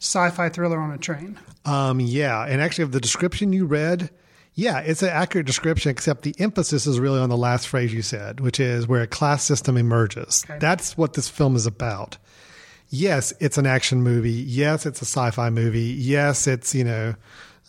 [0.00, 1.38] sci-fi thriller on a train?
[1.64, 4.10] Um, yeah, and actually, of the description you read,
[4.60, 8.02] yeah, it's an accurate description, except the emphasis is really on the last phrase you
[8.02, 10.44] said, which is where a class system emerges.
[10.44, 10.58] Okay.
[10.58, 12.18] That's what this film is about.
[12.90, 14.30] Yes, it's an action movie.
[14.32, 15.96] Yes, it's a sci-fi movie.
[15.98, 17.14] Yes, it's you know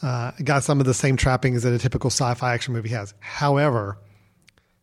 [0.04, 3.14] uh, got some of the same trappings that a typical sci-fi action movie has.
[3.20, 3.98] However,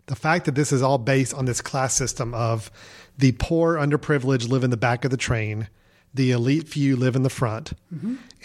[0.06, 2.70] the fact that this is all based on this class system of
[3.18, 5.68] the poor, underprivileged live in the back of the train,
[6.14, 7.74] the elite few live in the front,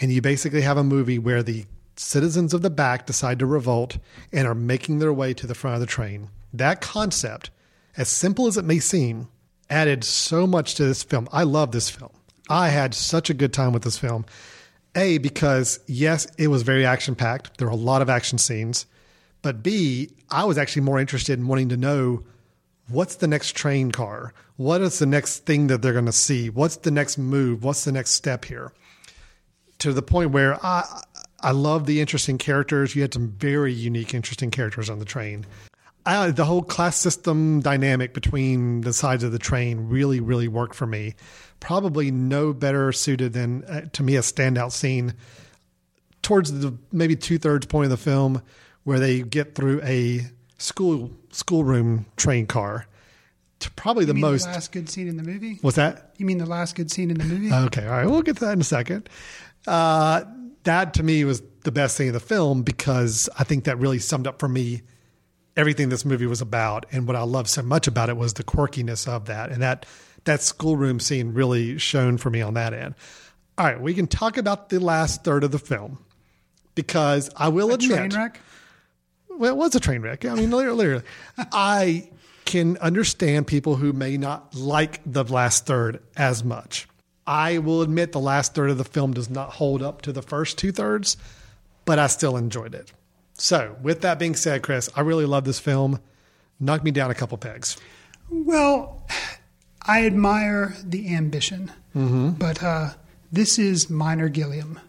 [0.00, 1.64] and you basically have a movie where the
[1.96, 3.98] citizens of the back decide to revolt
[4.32, 6.30] and are making their way to the front of the train.
[6.52, 7.50] That concept,
[7.96, 9.28] as simple as it may seem,
[9.70, 11.28] added so much to this film.
[11.32, 12.12] I love this film.
[12.48, 14.26] I had such a good time with this film.
[14.94, 17.58] A, because yes, it was very action packed.
[17.58, 18.86] There were a lot of action scenes.
[19.42, 22.24] But B, I was actually more interested in wanting to know
[22.88, 24.32] what's the next train car?
[24.56, 26.48] What is the next thing that they're going to see?
[26.48, 27.64] What's the next move?
[27.64, 28.72] What's the next step here?
[29.80, 31.02] To the point where I
[31.44, 32.96] I love the interesting characters.
[32.96, 35.44] You had some very unique, interesting characters on the train.
[36.06, 40.74] I, the whole class system dynamic between the sides of the train really, really worked
[40.74, 41.14] for me.
[41.60, 45.14] Probably no better suited than, uh, to me, a standout scene
[46.22, 48.42] towards the maybe two thirds point of the film
[48.84, 50.22] where they get through a
[50.58, 52.86] school schoolroom train car.
[53.60, 54.44] To probably the You mean most.
[54.44, 55.58] the last good scene in the movie.
[55.62, 56.14] What's that?
[56.18, 57.50] You mean the last good scene in the movie?
[57.52, 59.08] Okay, all right, we'll get to that in a second.
[59.66, 60.24] Uh,
[60.64, 63.98] that to me was the best thing in the film because I think that really
[63.98, 64.82] summed up for me
[65.56, 66.84] everything this movie was about.
[66.92, 69.50] And what I loved so much about it was the quirkiness of that.
[69.50, 69.86] And that
[70.24, 72.94] that schoolroom scene really shone for me on that end.
[73.56, 75.98] All right, we can talk about the last third of the film
[76.74, 78.40] because I will A admit, train wreck.
[79.28, 80.24] well, it was a train wreck.
[80.24, 81.04] I mean, literally, literally.
[81.52, 82.10] I
[82.46, 86.88] can understand people who may not like the last third as much.
[87.26, 90.22] I will admit the last third of the film does not hold up to the
[90.22, 91.16] first two thirds,
[91.84, 92.92] but I still enjoyed it.
[93.34, 96.00] So, with that being said, Chris, I really love this film.
[96.60, 97.76] Knocked me down a couple pegs.
[98.30, 99.06] Well,
[99.82, 102.30] I admire the ambition, Mm-hmm.
[102.30, 102.90] but uh,
[103.32, 104.80] this is minor Gilliam.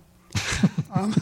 [0.93, 1.13] um,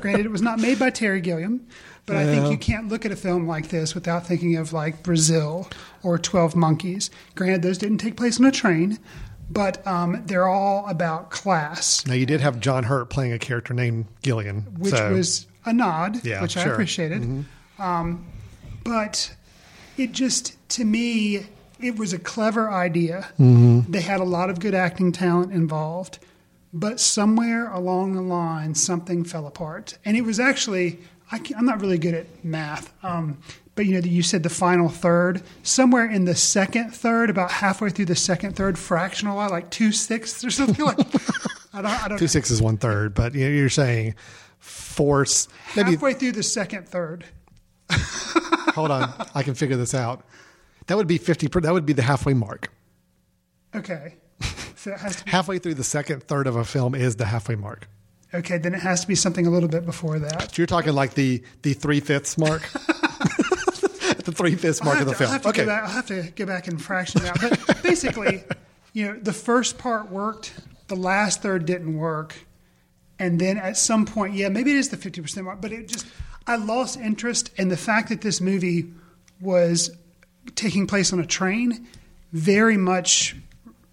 [0.00, 1.66] granted, it was not made by Terry Gilliam,
[2.06, 5.02] but I think you can't look at a film like this without thinking of like
[5.02, 5.68] Brazil
[6.02, 7.10] or Twelve Monkeys.
[7.34, 8.98] Granted, those didn't take place on a train,
[9.54, 13.72] but um, they're all about class, Now, you did have John Hurt playing a character
[13.72, 16.72] named Gilliam, which so- was a nod, Yeah, which I sure.
[16.72, 16.74] Mm-hmm.
[16.74, 17.44] appreciated.
[17.78, 18.26] Um,
[18.84, 19.34] but
[19.96, 21.46] it just, to me,
[21.80, 23.28] it was a clever idea.
[23.38, 23.90] Mm-hmm.
[23.90, 26.18] They had a lot of good acting talent involved,
[26.72, 29.96] but somewhere along the line, something fell apart.
[30.04, 30.98] And it was actually,
[31.32, 33.38] I am not really good at math, um,
[33.74, 35.42] but you know, that you said the final third.
[35.62, 39.90] Somewhere in the second third, about halfway through the second third, fractional, lot like two
[39.92, 40.98] sixths or something like.
[41.72, 44.14] I don't, I don't two six is one third, but you- you're saying
[44.58, 45.48] force.
[45.76, 47.24] Maybe halfway through the second third.
[48.74, 50.24] hold on, I can figure this out.
[50.86, 51.48] That would be fifty.
[51.48, 52.70] per- That would be the halfway mark.
[53.74, 54.14] Okay.
[54.76, 57.24] So it has to be, Halfway through the second third of a film is the
[57.24, 57.88] halfway mark.
[58.34, 60.54] okay, then it has to be something a little bit before that.
[60.54, 62.62] So you're talking like the the three fifths mark,
[64.24, 65.42] the three fifths mark I'll of the to- I'll film.
[65.42, 67.40] have Okay, back, I'll have to go back and fraction it out.
[67.40, 68.44] But basically,
[68.92, 70.52] you know, the first part worked,
[70.88, 72.34] the last third didn't work.
[73.18, 76.06] And then at some point, yeah, maybe it is the 50% mark, but it just,
[76.46, 77.50] I lost interest.
[77.58, 78.92] And the fact that this movie
[79.40, 79.90] was
[80.56, 81.86] taking place on a train
[82.32, 83.36] very much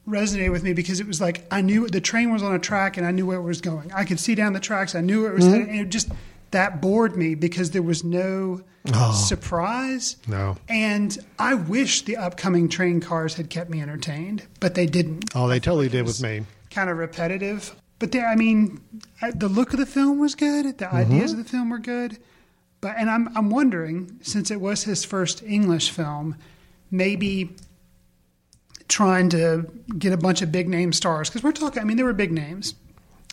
[0.08, 2.98] resonated with me because it was like I knew the train was on a track
[2.98, 3.91] and I knew where it was going.
[3.94, 4.96] I could see down the tracks.
[4.96, 5.54] I knew where it was mm-hmm.
[5.54, 5.70] headed.
[5.70, 6.10] And it just,
[6.51, 8.61] that bored me because there was no
[8.93, 9.11] oh.
[9.13, 10.17] surprise.
[10.27, 10.57] No.
[10.67, 15.25] And I wish the upcoming train cars had kept me entertained, but they didn't.
[15.35, 16.45] oh, they totally did with me.
[16.69, 17.75] Kind of repetitive.
[17.99, 18.81] But there, I mean,
[19.35, 20.77] the look of the film was good.
[20.77, 20.95] The mm-hmm.
[20.95, 22.17] ideas of the film were good.
[22.81, 26.35] But and I'm I'm wondering, since it was his first English film,
[26.89, 27.55] maybe
[28.87, 31.81] trying to get a bunch of big name stars because we're talking.
[31.81, 32.73] I mean, there were big names.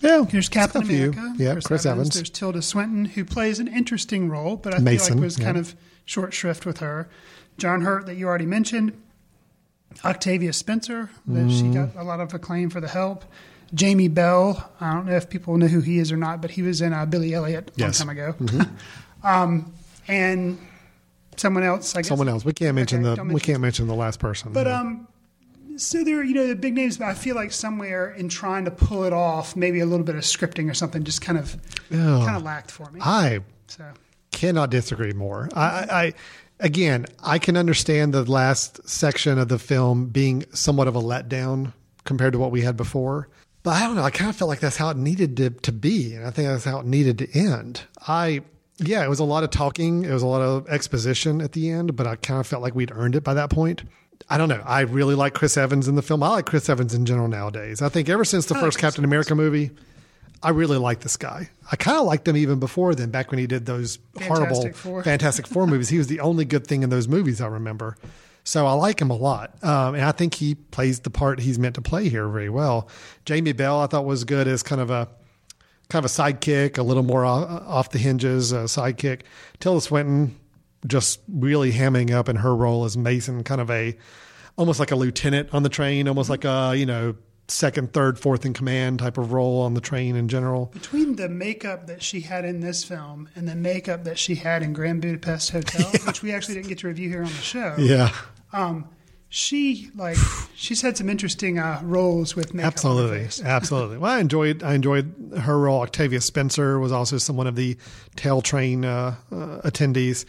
[0.03, 0.83] Yeah, There's Captain.
[0.83, 1.35] America.
[1.39, 2.15] Yeah, Chris, Chris Evans.
[2.15, 5.57] There's Tilda Swinton, who plays an interesting role, but I feel Mason, like was kind
[5.57, 7.09] of short shrift with her.
[7.59, 8.93] John Hurt, that you already mentioned.
[10.05, 11.99] Octavia Spencer, that she got Mm-hmm.
[11.99, 13.25] a lot of acclaim for the help.
[13.75, 16.63] Jamie Bell, I don't know if people know who he is or not, but he
[16.63, 18.01] was in uh, Billy Elliot a long Yes.
[18.01, 18.09] Mm-hmm.
[18.09, 18.71] time ago.
[19.29, 19.73] um,
[20.07, 20.59] and
[21.37, 22.09] someone else, I guess.
[22.09, 22.45] Someone else.
[22.45, 23.17] We can't mention Okay, the.
[23.17, 24.53] don't We can't mention the last person.
[24.53, 24.81] but Yeah.
[24.81, 25.08] um,
[25.79, 26.99] so there, you know, the big names.
[26.99, 30.15] But I feel like somewhere in trying to pull it off, maybe a little bit
[30.15, 31.57] of scripting or something, just kind of,
[31.91, 33.01] kind of lacked for me.
[33.03, 33.85] I So
[34.33, 35.49] cannot disagree more.
[35.55, 36.15] I, I, I
[36.61, 41.73] again, I can understand the last section of the film being somewhat of a letdown
[42.05, 43.29] compared to what we had before.
[43.63, 44.03] But I don't know.
[44.03, 46.49] I kind of felt like that's how it needed to, to be, and I think
[46.49, 47.83] that's how it needed to end.
[48.07, 48.43] I,
[48.79, 50.05] yeah, it was a lot of talking.
[50.05, 52.75] It was a lot of exposition at the end, but I kind of felt like
[52.75, 53.83] we'd earned it by that point.
[54.29, 54.63] I don't know.
[54.65, 56.23] I really like Chris Evans in the film.
[56.23, 57.81] I like Chris Evans in general nowadays.
[57.83, 59.71] I think ever since the I first Chris Captain America movie,
[60.43, 61.49] I really like this guy.
[61.71, 64.77] I kind of liked him even before then, back when he did those horrible Fantastic
[64.77, 65.03] Four.
[65.03, 65.89] Fantastic Four movies.
[65.89, 67.97] He was the only good thing in those movies I remember.
[68.45, 71.59] So I like him a lot, um, and I think he plays the part he's
[71.59, 72.89] meant to play here very well.
[73.27, 75.07] Jamie Bell, I thought was good as kind of a
[75.91, 77.29] kind of a sidekick, a little more o-
[77.67, 79.23] off the hinges sidekick.
[79.61, 80.39] Tilda Swinton
[80.87, 83.97] just really hamming up in her role as Mason, kind of a
[84.57, 87.15] almost like a lieutenant on the train, almost like a you know
[87.51, 90.67] second, third, fourth in command type of role on the train in general.
[90.67, 94.63] between the makeup that she had in this film and the makeup that she had
[94.63, 97.75] in Grand Budapest Hotel, which we actually didn't get to review here on the show,
[97.79, 98.13] Yeah,
[99.31, 100.17] she like
[100.55, 102.69] she's had some interesting uh, roles with makeup.
[102.73, 103.99] absolutely, absolutely.
[103.99, 105.13] Well, I enjoyed I enjoyed
[105.43, 105.83] her role.
[105.83, 107.77] Octavia Spencer was also some one of the
[108.17, 110.25] tail train uh, uh, attendees.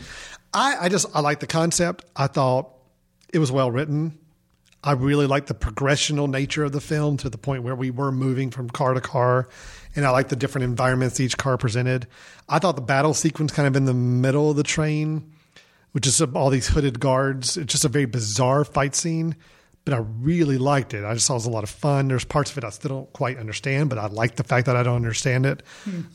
[0.54, 2.06] I, I just I like the concept.
[2.16, 2.74] I thought
[3.34, 4.18] it was well written.
[4.84, 8.12] I really liked the progressional nature of the film to the point where we were
[8.12, 9.50] moving from car to car,
[9.96, 12.08] and I like the different environments each car presented.
[12.48, 15.34] I thought the battle sequence kind of in the middle of the train,
[15.92, 17.58] which is all these hooded guards.
[17.58, 19.36] It's just a very bizarre fight scene,
[19.84, 21.04] but I really liked it.
[21.04, 22.08] I just thought it was a lot of fun.
[22.08, 24.78] There's parts of it I still don't quite understand, but I like the fact that
[24.78, 25.62] I don't understand it.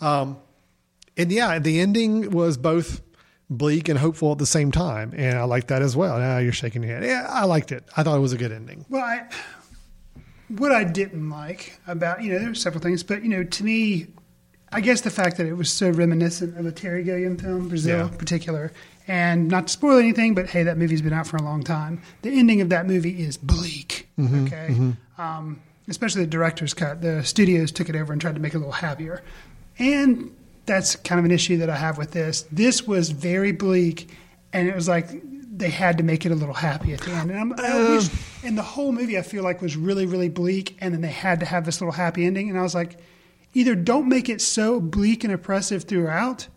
[0.01, 0.39] Um,
[1.19, 3.03] and yeah, the ending was both
[3.51, 6.19] bleak and hopeful at the same time, and I liked that as well.
[6.19, 7.05] Now you're shaking your head.
[7.05, 7.85] Yeah, I liked it.
[7.97, 8.85] I thought it was a good ending.
[8.89, 9.29] Well, I,
[10.49, 13.65] what I didn't like about you know there were several things, but you know to
[13.65, 14.07] me,
[14.73, 17.99] I guess the fact that it was so reminiscent of a Terry Gilliam film, Brazil
[17.99, 18.09] Yeah.
[18.13, 18.73] in particular,
[19.07, 22.03] and not to spoil anything, but hey, that movie's been out for a long time.
[22.23, 24.09] The ending of that movie is bleak.
[24.19, 27.03] Mm-hmm, okay, Um, especially the director's cut.
[27.03, 29.23] The studios took it over and tried to make it a little happier,
[29.79, 30.31] and
[30.67, 32.47] that's kind of an issue that I have with this.
[32.51, 34.11] This was very bleak,
[34.53, 35.09] and it was like
[35.57, 37.31] they had to make it a little happy at the end.
[37.31, 38.09] And I'm, I wish,
[38.43, 41.41] and the whole movie I feel like was really, really bleak, and then they had
[41.41, 42.51] to have this little happy ending.
[42.51, 42.99] And I was like,
[43.53, 46.49] either don't make it so bleak and oppressive throughout,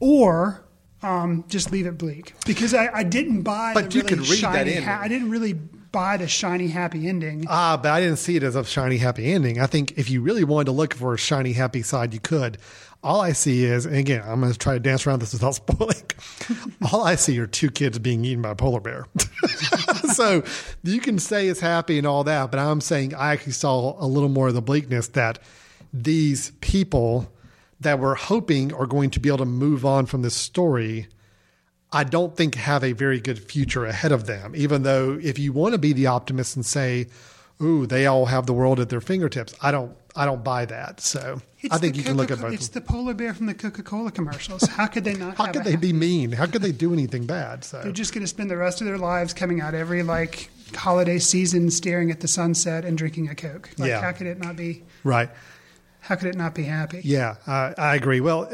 [0.00, 0.64] or
[1.02, 3.74] um, just leave it bleak because I, I didn't buy.
[3.74, 4.88] But the you really could read that shiny ending.
[4.88, 5.58] I didn't really
[5.92, 7.44] buy the shiny happy ending.
[7.48, 9.60] Ah, but I didn't see it as a shiny happy ending.
[9.60, 12.58] I think if you really wanted to look for a shiny happy side, you could.
[13.04, 15.54] All I see is, and again, I'm going to try to dance around this without
[15.56, 16.02] spoiling.
[16.92, 19.06] All I see are two kids being eaten by a polar bear.
[20.14, 20.42] so
[20.82, 24.06] you can say it's happy and all that, but I'm saying I actually saw a
[24.06, 25.40] little more of the bleakness that
[25.92, 27.30] these people
[27.80, 31.08] that we're hoping are going to be able to move on from this story.
[31.92, 34.54] I don't think have a very good future ahead of them.
[34.56, 37.06] Even though if you want to be the optimist and say,
[37.60, 39.92] "Ooh, they all have the world at their fingertips," I don't.
[40.14, 41.00] I don't buy that.
[41.00, 42.54] So I think you can look at Coca- both.
[42.54, 44.62] It's the polar bear from the Coca Cola commercials.
[44.68, 45.36] How could they not?
[45.38, 46.32] How could they be mean?
[46.32, 47.64] How could they do anything bad?
[47.64, 50.50] So They're just going to spend the rest of their lives coming out every like
[50.76, 53.70] holiday season, staring at the sunset and drinking a Coke.
[53.78, 54.02] Like, Yeah.
[54.02, 54.82] how could it not be?
[55.04, 55.30] right.
[56.00, 57.00] How could it not be happy?
[57.04, 58.20] Yeah, I, I agree.
[58.20, 58.50] Well,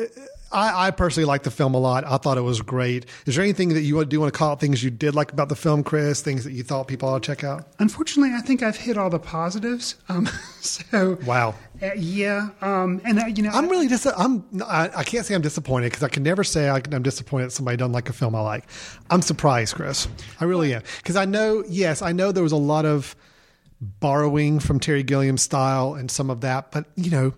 [0.50, 2.04] I, I personally like the film a lot.
[2.06, 3.04] I thought it was great.
[3.26, 5.48] Is there anything that you do want to call out things you did like about
[5.50, 6.22] the film, Chris?
[6.22, 7.66] Things that you thought people ought to check out?
[7.78, 9.96] Unfortunately, I think I've hit all the positives.
[10.08, 10.26] Um,
[10.60, 11.54] so Wow.
[11.82, 15.34] uh, yeah, um, and uh, you know, I'm really dis- I'm I, I can't say
[15.34, 18.34] I'm disappointed because I can never say I, I'm disappointed somebody doesn't like a film
[18.34, 18.64] I like.
[19.10, 20.08] I'm surprised, Chris.
[20.40, 21.62] I really am because I know.
[21.68, 23.14] Yes, I know there was a lot of
[23.80, 27.34] borrowing from Terry Gilliam's style and some of that, but you know,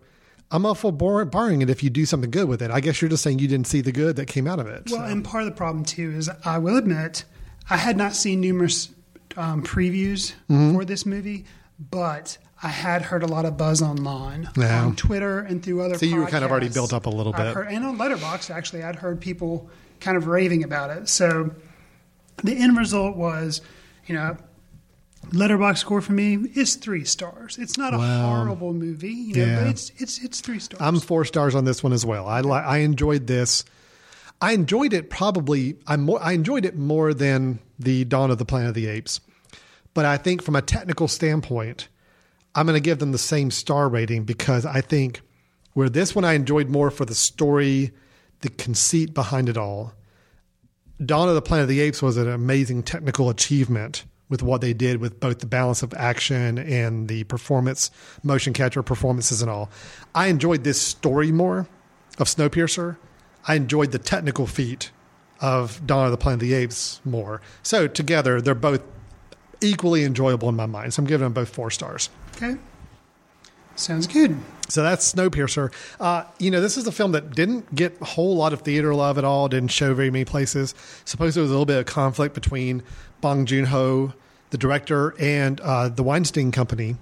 [0.51, 2.71] I'm all for borrowing it if you do something good with it.
[2.71, 4.91] I guess you're just saying you didn't see the good that came out of it.
[4.91, 5.05] Well, so.
[5.07, 7.25] and part of the problem too is I will admit
[7.69, 8.89] I had not seen numerous
[9.37, 10.75] um, previews Mm-hmm.
[10.75, 11.45] for this movie,
[11.79, 14.85] but I had heard a lot of buzz online Yeah.
[14.85, 15.97] on Twitter and through other.
[15.97, 17.55] So you were kind of already built up a little bit.
[17.55, 21.09] heard- and on Letterboxd actually, I'd heard people kind of raving about it.
[21.09, 21.53] So
[22.43, 23.61] the end result was,
[24.07, 24.37] you know.
[25.29, 27.57] Letterboxd score for me is three stars.
[27.59, 28.37] It's not a Wow.
[28.37, 29.61] horrible movie, you know, Yeah.
[29.61, 30.81] but it's it's it's three stars.
[30.83, 32.27] I'm four stars on this one as well.
[32.27, 33.65] I li- I enjoyed this.
[34.41, 35.77] I enjoyed it probably.
[35.87, 39.21] I more I enjoyed it more than the Dawn of the Planet of the Apes.
[39.95, 41.89] But I think from a technical standpoint,
[42.55, 45.21] I'm going to give them the same star rating because I think
[45.75, 47.93] where this one I enjoyed more for the story,
[48.41, 49.93] the conceit behind it all.
[51.05, 54.73] Dawn of the Planet of the Apes was an amazing technical achievement with what they
[54.73, 57.91] did with both the balance of action and the performance,
[58.23, 59.69] motion capture performances and all.
[60.15, 61.69] I enjoyed this story more
[62.19, 62.97] of Snowpiercer.
[63.47, 64.91] I enjoyed the technical feat
[65.41, 67.43] of Dawn of the Planet of the Apes more.
[67.63, 68.83] So together, they're both
[69.61, 70.95] equally enjoyable in my mind.
[70.95, 72.09] So I'm giving them both four stars.
[72.37, 72.57] okay,
[73.75, 74.39] sounds good.
[74.69, 75.73] So that's Snowpiercer.
[75.99, 78.95] Uh, you know, this is a film that didn't get a whole lot of theater
[78.95, 79.49] love at all.
[79.49, 80.75] Didn't show very many places.
[81.05, 82.83] Suppose there was a little bit of conflict between
[83.21, 84.13] Bong Joon Ho,
[84.51, 86.97] the director, and uh, the Weinstein Company.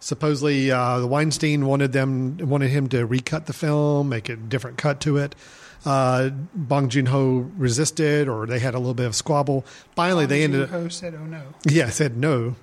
[0.00, 4.78] Supposedly, uh, the Weinstein wanted them wanted him to recut the film, make a different
[4.78, 5.34] cut to it.
[5.84, 9.64] Uh, Bong Joon Ho resisted, or they had a little bit of squabble.
[9.96, 10.70] Finally, they ended up.
[10.70, 12.56] Ho said, "Oh no." Yeah, said no.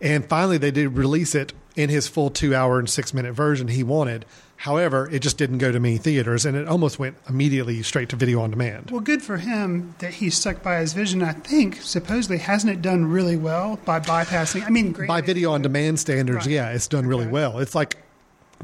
[0.00, 3.68] And finally, they did release it in his full two hour and six minute version
[3.68, 4.26] he wanted.
[4.56, 8.16] However, it just didn't go to many theaters and it almost went immediately straight to
[8.16, 8.90] video on demand.
[8.90, 11.22] Well, good for him that he stuck by his vision.
[11.22, 14.64] I think supposedly hasn't it done really well by bypassing?
[14.66, 16.54] I mean, great By video on demand standards, Right.
[16.54, 17.32] yeah, it's done really Okay.
[17.32, 17.58] well.
[17.58, 17.98] It's like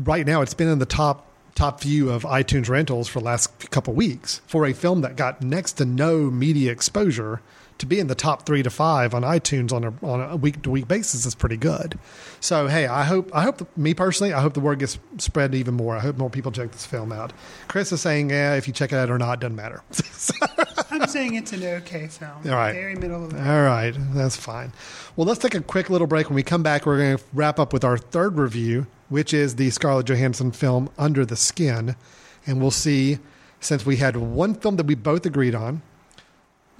[0.02, 1.26] right now, it's been in the top
[1.56, 5.42] top view of iTunes rentals for the last couple weeks for a film that got
[5.42, 7.40] next to no media exposure.
[7.80, 10.60] To be in the top three to five on iTunes on a on a week
[10.62, 11.98] to week basis is pretty good.
[12.38, 15.54] So hey, I hope I hope the, me personally, I hope the word gets spread
[15.54, 15.96] even more.
[15.96, 17.32] I hope more people check this film out.
[17.68, 19.82] Chris is saying, yeah, if you check it out or not, doesn't matter.
[20.90, 22.32] I'm saying it's an okay film.
[22.44, 22.72] All right.
[22.72, 24.72] Very middle of the All right, that's fine.
[25.16, 26.28] Well, let's take a quick little break.
[26.28, 29.56] When we come back, we're going to wrap up with our third review, which is
[29.56, 31.96] the Scarlett Johansson film Under the Skin.
[32.46, 33.18] And we'll see,
[33.60, 35.82] since we had one film that we both agreed on,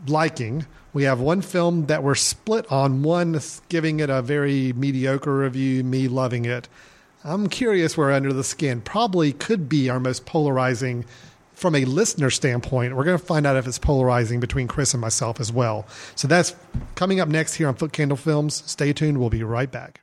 [0.07, 5.39] liking, we have one film that we're split on, one giving it a very mediocre
[5.39, 6.69] review, me loving it.
[7.23, 11.05] I'm curious where Under the Skin probably could be our most polarizing
[11.53, 12.97] from a listener standpoint.
[12.97, 15.87] We're going to find out if it's polarizing between Chris and myself as well.
[16.15, 16.57] So that's
[16.95, 18.63] coming up next here on Foot Candle Films.
[18.67, 19.19] Stay tuned.
[19.19, 20.01] We'll be right back.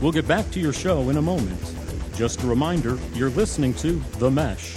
[0.00, 1.60] We'll get back to your show in a moment.
[2.14, 4.76] Just a reminder you're listening to The Mesh,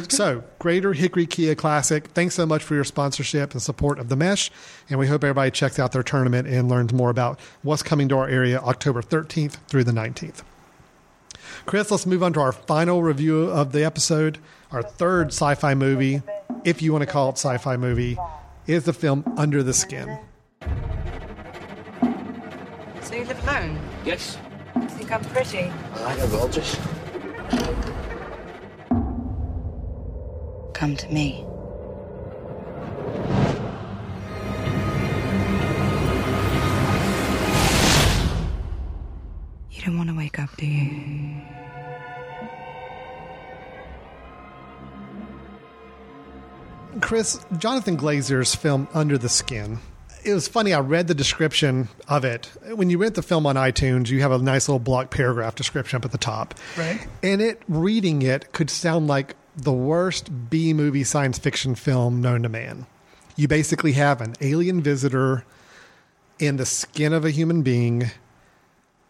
[0.09, 4.17] So, Greater Hickory Kia Classic, thanks so much for your sponsorship and support of the
[4.17, 4.51] Mesh.
[4.89, 8.17] And we hope everybody checks out their tournament and learns more about what's coming to
[8.17, 10.43] our area October 13th through the 19th.
[11.69, 14.39] Chris, let's move on to our final review of the episode.
[14.71, 16.23] Our third sci fi movie,
[16.63, 18.17] if you want to call it sci fi movie,
[18.65, 20.17] is the film Under the Skin.
[23.03, 23.79] So you live alone?
[24.03, 24.35] Yes,
[24.77, 25.59] You Think I'm pretty?
[25.59, 26.75] I like a gorgeous.
[30.73, 31.45] Come to me.
[39.69, 41.28] You don't want to wake up, do you?
[47.09, 49.79] Chris, Jonathan Glazer's film Under the Skin.
[50.23, 50.75] It was funny.
[50.75, 52.51] I read the description of it.
[52.75, 55.97] When you rent the film on iTunes, you have a nice little block paragraph description
[55.97, 56.53] up at the top.
[56.77, 57.07] Right.
[57.23, 62.43] And it, reading it, could sound like the worst B movie science fiction film known
[62.43, 62.85] to man.
[63.35, 65.45] You basically have an alien visitor
[66.37, 68.11] in the skin of a human being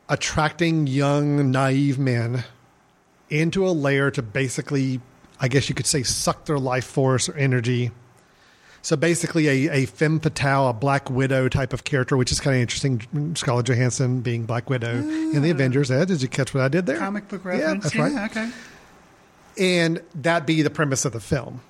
[0.07, 2.45] attracting young, naive men
[3.29, 5.01] into a lair to basically,
[5.39, 7.91] I guess you could say, suck their life force or energy.
[8.81, 12.55] So basically, a, a femme fatale, a Black Widow type of character, which is kind
[12.55, 13.35] of interesting.
[13.35, 15.51] Scarlett Johansson being Black Widow in the ah.
[15.51, 15.91] Avengers.
[15.91, 16.97] Ed, did you catch what I did there?
[16.97, 17.93] Comic book reference.
[17.93, 18.51] Yeah, that's right okay.
[19.57, 21.61] and that be the premise of the film.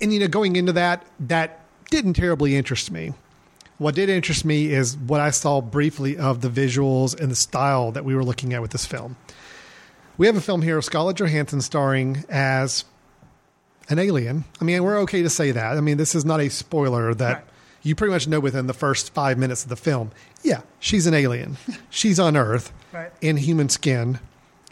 [0.00, 1.60] And you know, going into that, that
[1.90, 3.12] didn't terribly interest me.
[3.78, 7.92] What did interest me is what I saw briefly of the visuals and the style
[7.92, 9.16] that we were looking at with this film.
[10.16, 12.84] We have a film here of Scarlett Johansson starring as
[13.88, 14.44] an alien.
[14.60, 15.76] I mean, we're okay to say that.
[15.76, 17.44] I mean, this is not a spoiler that Right.
[17.82, 20.10] you pretty much know within the first five minutes of the film.
[20.42, 21.56] Yeah, she's an alien.
[21.90, 23.12] she's on Earth Right.
[23.20, 24.18] in human skin.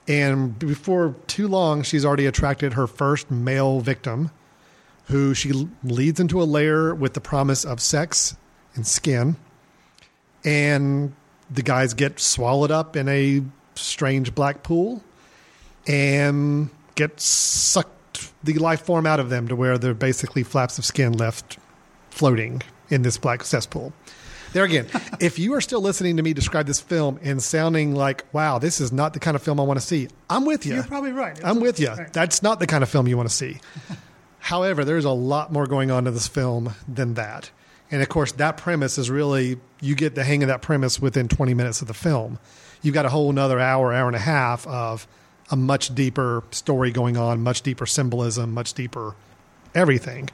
[0.09, 4.31] And before too long, she's already attracted her first male victim,
[5.07, 8.37] who she leads into a lair with the promise of sex
[8.75, 9.37] and skin.
[10.45, 11.13] And
[11.51, 13.43] the guys get swallowed up in a
[13.75, 15.03] strange black pool
[15.87, 18.02] and get sucked
[18.45, 21.59] the life form out of them to where they're basically flaps of skin left
[22.11, 23.93] floating in this black cesspool.
[24.53, 24.87] There again,
[25.21, 28.81] if you are still listening to me describe this film and sounding like, wow, this
[28.81, 30.75] is not the kind of film I want to see, I'm with you.
[30.75, 31.39] You're probably right.
[31.43, 31.89] I'm with you.
[31.89, 32.13] Right.
[32.13, 33.61] That's not the kind of film you want to see.
[34.39, 37.51] However, there's a lot more going on to this film than that.
[37.93, 41.29] And of course, that premise is really, you get the hang of that premise within
[41.29, 42.39] 20 minutes of the film.
[42.81, 45.07] You've got a whole another hour, hour and a half of
[45.53, 49.15] a much deeper story going on, much deeper symbolism, much deeper
[49.75, 50.29] everything.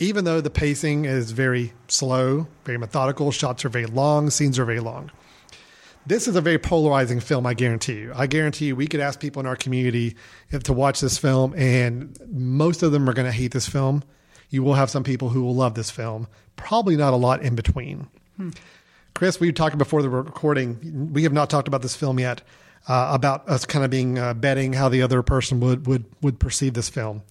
[0.00, 4.64] even though the pacing is very slow, very methodical, shots are very long, scenes are
[4.64, 5.10] very long.
[6.06, 8.12] This is a very polarizing film, I guarantee you.
[8.16, 10.16] I guarantee you, we could ask people in our community
[10.50, 14.02] if to watch this film, and most of them are going to hate this film.
[14.48, 17.54] You will have some people who will love this film, probably not a lot in
[17.54, 18.08] between.
[18.36, 18.50] Hmm.
[19.14, 21.12] Chris, we talked before the recording.
[21.12, 22.40] We have not talked about this film yet,
[22.88, 26.38] uh, about us kind of being uh, betting how the other person would would would
[26.40, 27.22] perceive this film.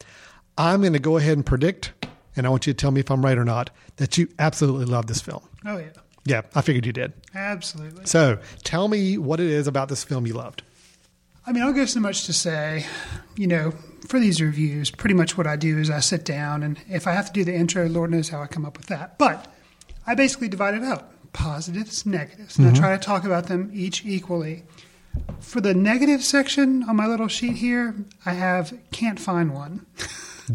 [0.58, 1.94] I'm going to go ahead and predict,
[2.36, 4.86] and I want you to tell me if I'm right or not, that you absolutely
[4.86, 5.42] love this film.
[5.66, 5.90] Oh yeah,
[6.26, 7.14] Yeah, I figured you did.
[7.34, 8.06] absolutely.
[8.06, 10.64] So tell me what it is about this film you loved.
[11.48, 12.86] I mean, I'll go so much to say,
[13.36, 13.72] you know,
[14.08, 17.14] for these reviews, pretty much what I do is I sit down, and if I
[17.14, 19.18] have to do the intro, Lord knows how I come up with that.
[19.18, 19.48] But
[20.06, 24.06] I basically divide it up positives, negatives, and I try to talk about them each
[24.06, 24.64] equally.
[25.40, 27.96] For the negative section on my little sheet here,
[28.26, 29.86] I have can't find one.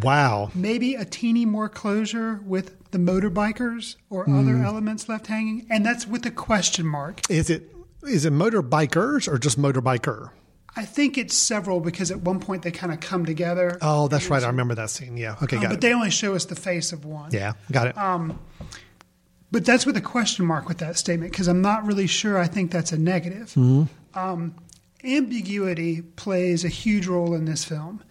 [0.02, 0.50] Wow.
[0.54, 6.06] Maybe a teeny more closure with the motorbikers or other elements left hanging, and that's
[6.06, 7.20] with a question mark.
[7.30, 7.70] Is it
[8.02, 10.30] is it motorbikers or just motorbiker?
[10.76, 13.78] I think it's several because at one point they kind of come together.
[13.80, 14.42] Oh, that's right.
[14.42, 15.16] I remember that scene.
[15.16, 15.36] Yeah.
[15.42, 15.80] Okay, Uh, got but it.
[15.80, 17.30] they only show us the face of one.
[17.32, 17.96] yeah, got it.
[19.54, 22.48] But that's with a question mark with that statement because I'm not really sure I
[22.48, 23.50] think that's a negative.
[23.54, 23.84] Mm-hmm.
[24.18, 24.54] Um,
[25.04, 28.02] ambiguity plays a huge role in this film.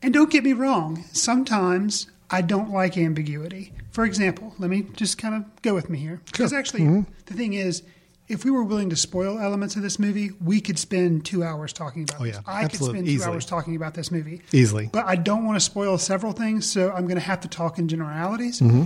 [0.00, 3.72] And don't get me wrong, sometimes I don't like ambiguity.
[3.90, 6.20] For example, let me just kind of go with me here.
[6.26, 7.10] Because actually, Mm-hmm.
[7.26, 7.82] the thing is,
[8.28, 11.72] if we were willing to spoil elements of this movie, we could spend two hours
[11.72, 12.32] talking about Oh, yeah.
[12.32, 12.40] this.
[12.46, 13.32] I could spend two Easily.
[13.34, 14.40] hours talking about this movie.
[14.52, 14.88] Easily.
[14.92, 17.78] But I don't want to spoil several things, so I'm going to have to talk
[17.80, 18.60] in generalities.
[18.60, 18.84] Mm-hmm.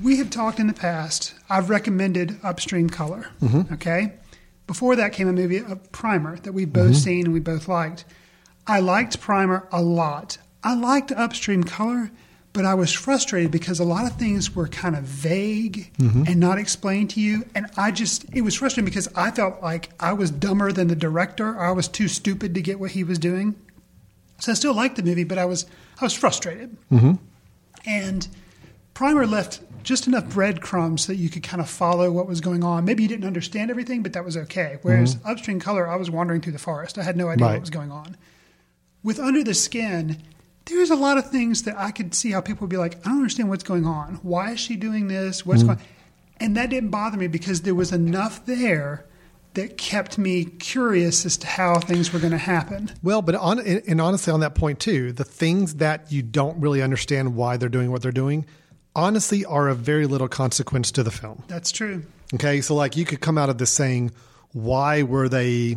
[0.00, 1.34] We have talked in the past.
[1.48, 3.26] I've recommended Upstream Color.
[3.40, 3.74] Mm-hmm.
[3.74, 4.14] Okay.
[4.66, 6.94] Before that came a movie, a Primer, that we've both mm-hmm.
[6.94, 8.04] seen and we both liked.
[8.66, 10.38] I liked Primer a lot.
[10.62, 12.10] I liked Upstream Color,
[12.54, 16.24] but I was frustrated because a lot of things were kind of vague mm-hmm.
[16.26, 17.44] and not explained to you.
[17.54, 20.96] And I just, it was frustrating because I felt like I was dumber than the
[20.96, 21.58] director.
[21.58, 23.54] I was too stupid to get what he was doing.
[24.40, 25.66] So I still liked the movie, but I was,
[26.00, 26.76] I was frustrated.
[26.90, 27.12] Mm-hmm.
[27.86, 28.26] And
[28.94, 32.84] Primer left just enough breadcrumbs that you could kind of follow what was going on.
[32.84, 34.78] Maybe you didn't understand everything, but that was okay.
[34.82, 35.28] Whereas mm-hmm.
[35.28, 36.98] Upstream Color, I was wandering through the forest.
[36.98, 37.52] I had no idea Right.
[37.52, 38.16] what was going on.
[39.02, 40.22] With Under the Skin,
[40.64, 43.10] there's a lot of things that I could see how people would be like, I
[43.10, 44.18] don't understand what's going on.
[44.22, 45.44] Why is she doing this?
[45.44, 45.74] What's mm-hmm.
[45.74, 45.86] going
[46.40, 49.04] And that didn't bother me because there was enough there
[49.54, 52.90] that kept me curious as to how things were going to happen.
[53.02, 56.82] Well, but on and honestly, on that point too, the things that you don't really
[56.82, 58.46] understand why they're doing what they're doing,
[58.94, 61.42] honestly, are of very little consequence to the film.
[61.48, 62.04] That's true.
[62.34, 64.12] Okay, so like you could come out of this saying,
[64.52, 65.76] why were they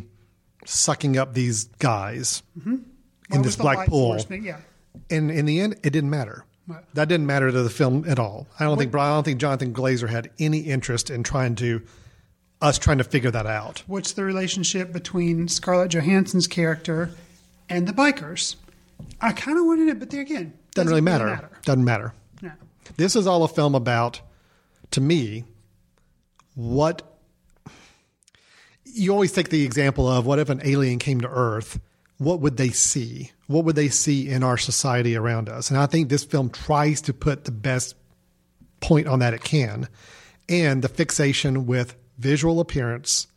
[0.65, 2.75] sucking up these guys mm-hmm.
[2.75, 4.17] Why in this black pool?
[4.29, 4.57] Yeah.
[5.09, 6.45] And in the end, it didn't matter.
[6.67, 6.83] Right.
[6.95, 8.47] That didn't matter to the film at all.
[8.59, 11.81] I don't think I don't think Jonathan Glazer had any interest in trying to
[12.61, 13.83] us trying to figure that out.
[13.87, 17.11] what's the relationship between Scarlett Johansson's character
[17.69, 18.55] and the bikers?
[19.21, 21.49] I kind of wanted it, but there again, Doesn't, really matter.
[21.63, 22.13] Doesn't matter.
[22.97, 24.21] This is all a film about,
[24.91, 25.45] to me,
[26.55, 27.03] what
[28.83, 31.79] you always take the example of what if an alien came to Earth?
[32.17, 33.31] What would they see?
[33.45, 35.69] What would they see in our society around us?
[35.69, 37.95] And I think this film tries to put the best
[38.79, 39.87] point on that it can.
[40.49, 43.27] And the fixation with visual appearance,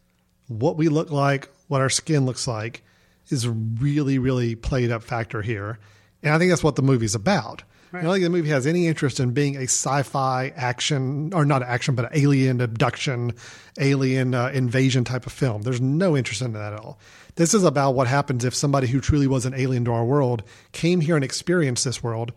[0.49, 2.83] what we look like, what our skin looks like,
[3.29, 5.79] is really, really played up factor here.
[6.23, 7.65] And I think that's what the movie's about.
[7.93, 11.63] I don't think the movie has any interest in being a sci-fi action, or not
[11.63, 13.33] action, but an alien abduction,
[13.79, 15.63] alien uh, invasion type of film.
[15.63, 16.99] There's no interest in that at all.
[17.35, 20.43] This is about what happens if somebody who truly was an alien to our world
[20.73, 22.33] came here and experienced this world,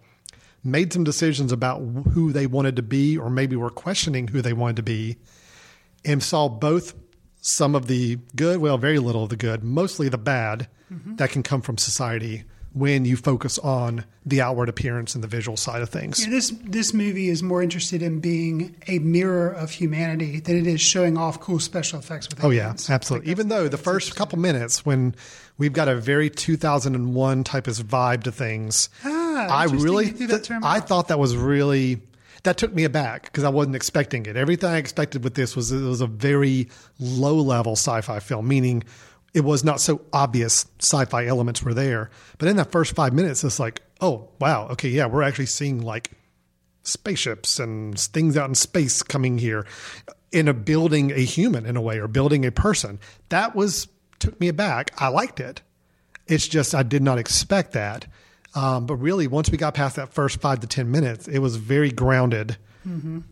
[0.64, 1.80] made some decisions about
[2.14, 5.18] who they wanted to be, or maybe were questioning who they wanted to be,
[6.04, 6.96] and saw both
[7.42, 10.68] some of the good, well, very little of the good, mostly the bad
[11.18, 12.44] that can come from society
[12.74, 16.24] when you focus on the outward appearance and the visual side of things.
[16.24, 20.66] Yeah, this this movie is more interested in being a mirror of humanity than it
[20.68, 23.30] is showing off cool special effects with Oh yeah, absolutely.
[23.30, 25.14] Even though the first couple minutes when
[25.60, 30.28] we've got a very 2001 type of vibe to things, Ah, I really you threw
[30.28, 32.02] that th- I thought that was really
[32.44, 34.36] that took me aback because I wasn't expecting it.
[34.36, 36.70] Everything I expected with this was it was a very
[37.00, 38.84] low level sci-fi film, meaning
[39.34, 42.10] it was not so obvious sci-fi elements were there.
[42.38, 45.82] But in that first five minutes, it's like, oh wow, okay, yeah, we're actually seeing
[45.82, 46.12] like
[46.84, 49.66] spaceships and things out in space coming here
[50.32, 53.00] in a building a human in a way or building a person.
[53.30, 53.88] That was
[54.20, 54.92] took me aback.
[54.98, 55.62] I liked it.
[56.28, 58.08] It's just I did not expect that.
[58.56, 61.56] Um, but really, once we got past that first five to 10 minutes, it was
[61.56, 62.58] very grounded,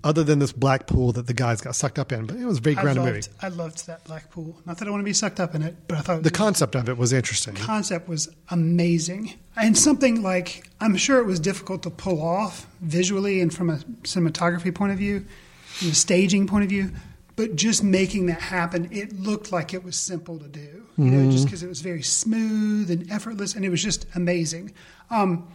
[0.04, 2.26] other than this black pool that the guys got sucked up in.
[2.26, 3.22] But it was a very grounded movie.
[3.42, 4.58] I loved that black pool.
[4.66, 6.76] Not that I want to be sucked up in it, but I thought The concept
[6.76, 7.56] of it was interesting.
[7.56, 12.68] The concept was amazing and something like i'm sure it was difficult to pull off
[12.82, 15.26] visually and from a cinematography point of view
[15.66, 16.92] from a staging point of view
[17.36, 21.32] but just making that happen it looked like it was simple to do you know
[21.32, 24.74] just because it was very smooth and effortless and it was just amazing
[25.10, 25.48] um,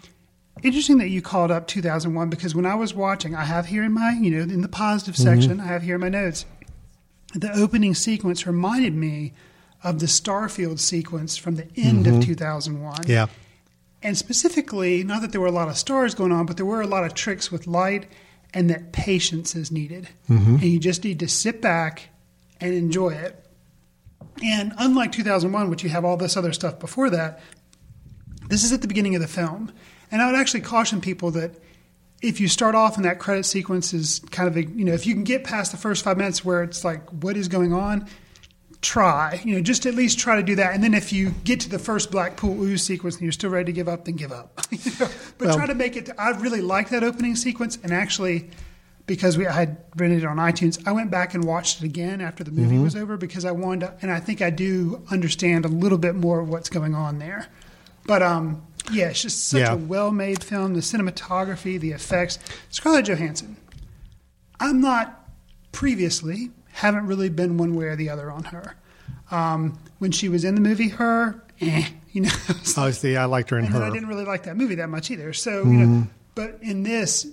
[0.63, 3.93] interesting that you called up 2001 because when i was watching i have here in
[3.93, 5.61] my you know in the positive section mm-hmm.
[5.61, 6.47] i have here in my notes
[7.35, 9.33] the opening sequence reminded me
[9.83, 12.23] of the Starfield sequence from the end of mm-hmm.
[12.23, 13.03] 2001.
[13.07, 13.27] Yeah.
[14.03, 16.81] And specifically, not that there were a lot of stars going on, but there were
[16.81, 18.07] a lot of tricks with light
[18.55, 20.09] and that patience is needed.
[20.29, 20.55] Mm-hmm.
[20.55, 22.09] And you just need to sit back
[22.61, 23.45] and enjoy it.
[24.43, 27.41] And unlike 2001, which you have all this other stuff before that,
[28.49, 29.73] this is at the beginning of the film.
[30.11, 31.53] And I would actually caution people that
[32.23, 35.07] if you start off and that credit sequence is kind of a, you know, if
[35.07, 38.07] you can get past the first five minutes where it's like, what is going on?
[38.83, 40.75] Try, you know, just at least try to do that.
[40.75, 43.51] And then if you get to the first black pool ooze sequence and you're still
[43.51, 44.61] ready to give up, then give up.
[44.71, 45.09] You know?
[45.39, 46.11] But Well- try to make it.
[46.19, 48.49] I really like that opening sequence, and actually,
[49.07, 52.21] because we I had rented it on iTunes, I went back and watched it again
[52.21, 52.63] after the Mm-hmm.
[52.63, 55.99] movie was over because I wanted to, and I think I do understand a little
[55.99, 57.49] bit more of what's going on there.
[58.07, 59.72] But um, yeah, it's just such Yeah.
[59.72, 60.74] a well-made film.
[60.74, 62.39] The cinematography, the effects.
[62.70, 63.57] Scarlett Johansson.
[64.61, 65.28] I'm not
[65.72, 68.74] previously haven't really been one way or the other on her.
[69.30, 72.30] Um, when she was in the movie, her, eh, you know,
[72.76, 73.82] Obviously, I liked her in her.
[73.82, 75.32] I didn't really like that movie that much either.
[75.32, 77.26] So, you know, but in this,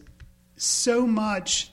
[0.56, 1.72] so much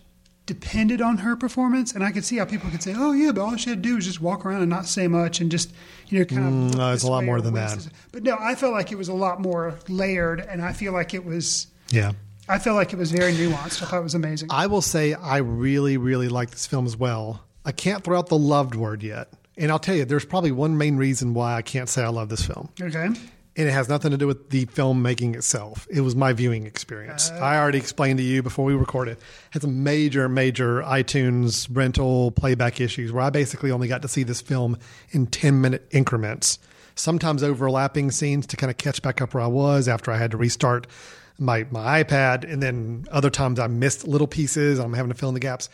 [0.50, 3.40] depended on her performance, and I could see how people could say, "Oh yeah, but
[3.42, 5.72] all she had to do was just walk around and not say much and just,
[6.08, 7.86] you know, kind of." Mm, no, it's a lot more than that.
[8.10, 11.14] But no, I felt like it was a lot more layered, and I feel like
[11.14, 11.68] it was.
[11.90, 12.12] yeah.
[12.48, 13.80] I felt like it was very nuanced.
[13.80, 14.48] I thought it was amazing.
[14.50, 17.44] I will say I really, really like this film as well.
[17.64, 19.28] I can't throw out the loved word yet.
[19.56, 22.28] And I'll tell you, there's probably one main reason why I can't say I love
[22.28, 22.68] this film.
[22.82, 23.10] okay.
[23.56, 25.86] And it has nothing to do with the filmmaking itself.
[25.90, 27.30] It was my viewing experience.
[27.30, 27.38] Uh.
[27.38, 29.18] I already explained to you before we recorded.
[29.50, 34.22] Had some major, major iTunes rental playback issues where I basically only got to see
[34.22, 34.78] this film
[35.10, 36.58] in 10 minute increments,
[36.94, 40.30] sometimes overlapping scenes to kind of catch back up where I was after I had
[40.30, 40.86] to restart
[41.38, 42.50] my, my iPad.
[42.50, 44.78] And then other times I missed little pieces.
[44.78, 45.68] I'm having to fill in the gaps.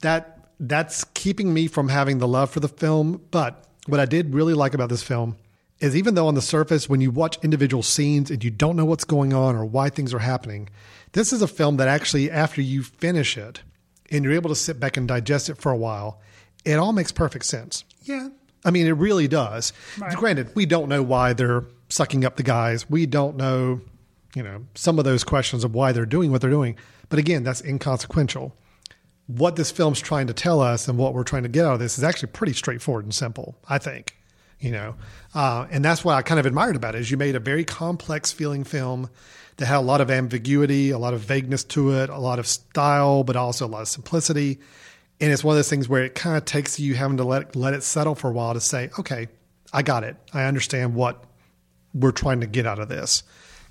[0.00, 3.20] That that's keeping me from having the love for the film.
[3.30, 5.36] But what I did really like about this film
[5.80, 8.84] is even though on the surface, when you watch individual scenes and you don't know
[8.84, 10.68] what's going on or why things are happening,
[11.12, 13.62] this is a film that actually, after you finish it
[14.10, 16.20] and you're able to sit back and digest it for a while,
[16.64, 17.84] it all makes perfect sense.
[18.02, 18.28] Yeah.
[18.64, 19.72] I mean, it really does.
[19.98, 20.14] Right.
[20.14, 22.88] Granted, we don't know why they're sucking up the guys.
[22.90, 23.80] We don't know,
[24.34, 26.76] you know, some of those questions of why they're doing what they're doing.
[27.08, 28.54] But again, that's inconsequential.
[29.26, 31.80] What this film's trying to tell us and what we're trying to get out of
[31.80, 34.16] this is actually pretty straightforward and simple, I think.
[34.60, 34.94] You know,
[35.34, 37.64] uh, and that's what I kind of admired about it is you made a very
[37.64, 39.08] complex feeling film
[39.56, 42.46] that had a lot of ambiguity, a lot of vagueness to it, a lot of
[42.46, 44.58] style, but also a lot of simplicity.
[45.20, 47.56] And it's one of those things where it kind of takes you having to let
[47.56, 49.28] let it settle for a while to say, okay,
[49.72, 50.16] I got it.
[50.32, 51.24] I understand what
[51.94, 53.22] we're trying to get out of this.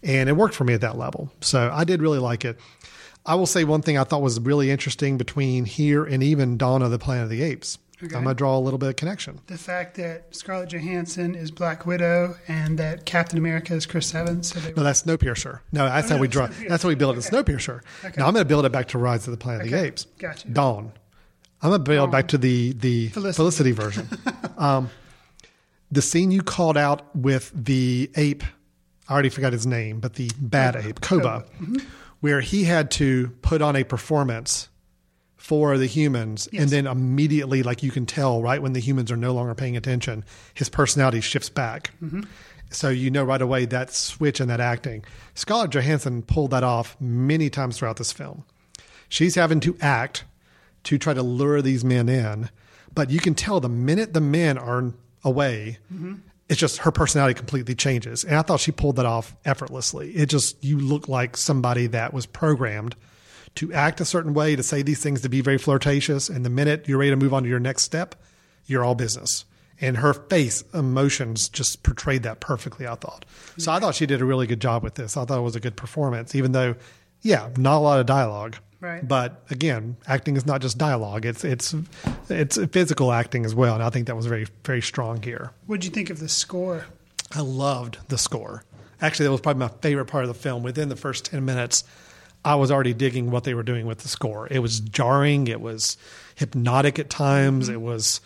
[0.03, 1.31] And it worked for me at that level.
[1.41, 2.59] So I did really like it.
[3.25, 6.81] I will say one thing I thought was really interesting between here and even Dawn
[6.81, 7.77] of the Planet of the Apes.
[8.01, 8.15] Okay.
[8.15, 9.41] I'm going to draw a little bit of connection.
[9.47, 14.53] The fact that Scarlett Johansson is Black Widow and that Captain America is Chris Evans.
[14.53, 15.59] So No, that's Snowpiercer.
[15.73, 16.47] No, that's Oh, how no, we draw.
[16.67, 17.25] That's how we build it.
[17.27, 17.35] Okay.
[17.35, 17.81] Snowpiercer.
[18.05, 18.13] Okay.
[18.17, 19.87] Now I'm going to build it back to Rise of the Planet of the Okay.
[19.87, 20.07] Apes.
[20.17, 20.47] Gotcha.
[20.47, 20.93] Dawn.
[21.61, 23.35] I'm going to build it back to the the Felicity.
[23.35, 24.07] Felicity, version.
[24.57, 24.89] um,
[25.91, 28.43] the scene you called out with the ape,
[29.09, 31.77] I already forgot his name, but the bad ape, Koba, Mm-hmm.
[32.21, 34.69] where he had to put on a performance
[35.39, 36.61] for the humans Yes.
[36.61, 39.75] and then immediately like you can tell right when the humans are no longer paying
[39.77, 40.23] attention
[40.53, 41.91] his personality shifts back.
[42.03, 42.21] Mm-hmm.
[42.69, 45.03] so you know right away that switch and that acting.
[45.33, 48.43] Scarlett johansson pulled that off many times throughout this film.
[49.07, 50.25] She's having to act
[50.83, 52.49] to try to lure these men in
[52.93, 55.77] but you can tell the minute the men are away
[56.49, 58.23] it's just her personality completely changes.
[58.23, 60.11] And i thought she pulled that off effortlessly.
[60.11, 62.95] It just you look like somebody that was programmed
[63.55, 66.49] to act a certain way to say these things to be very flirtatious and the
[66.49, 68.15] minute you're ready to move on to your next step
[68.65, 69.45] you're all business
[69.81, 73.25] and her face emotions just portrayed that perfectly i thought
[73.57, 75.55] so i thought she did a really good job with this i thought it was
[75.55, 76.75] a good performance even though
[77.21, 79.05] yeah not a lot of dialogue Right.
[79.05, 81.75] but again acting is not just dialogue it's it's
[82.29, 85.83] it's physical acting as well and i think that was very very strong here What'd
[85.83, 86.85] you think of the score?
[87.35, 88.63] I loved the score.
[89.01, 90.63] Actually, that was probably my favorite part of the film.
[90.63, 91.83] Within the first 10 minutes,
[92.45, 94.47] I was already digging what they were doing with the score.
[94.49, 95.97] It was jarring, it was
[96.35, 97.65] hypnotic at times.
[97.65, 97.73] Mm-hmm.
[97.75, 98.21] It was,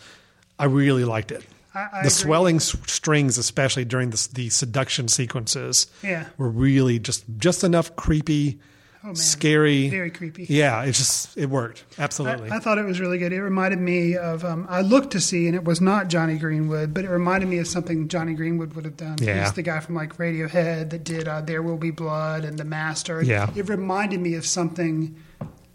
[0.58, 1.42] I really liked it.
[1.74, 2.10] I- I the agree.
[2.10, 6.26] swelling s- strings, especially during the, the seduction sequences, Yeah.
[6.38, 8.60] were really just just enough creepy,
[9.04, 9.16] Oh, man.
[9.16, 10.46] scary, Very creepy.
[10.48, 12.50] Yeah, it just it worked absolutely.
[12.50, 13.34] I, I thought it was really good.
[13.34, 16.94] It reminded me of um, I looked to see, and it was not Jonny Greenwood,
[16.94, 19.16] but it reminded me of something Jonny Greenwood would have done.
[19.20, 19.42] Yeah.
[19.42, 22.64] He's the guy from like Radiohead that did uh, "There Will Be Blood" and "The
[22.64, 23.50] Master." Yeah.
[23.54, 25.14] it reminded me of something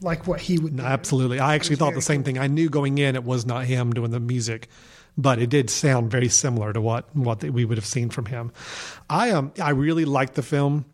[0.01, 0.77] like what he would.
[0.77, 0.81] do.
[0.83, 1.39] Absolutely.
[1.39, 2.39] I actually thought the same thing.
[2.39, 4.69] I knew going in it was not him doing the music,
[5.17, 8.51] but it did sound very similar to what what we would have seen from him.
[9.07, 10.85] I um I really liked the film.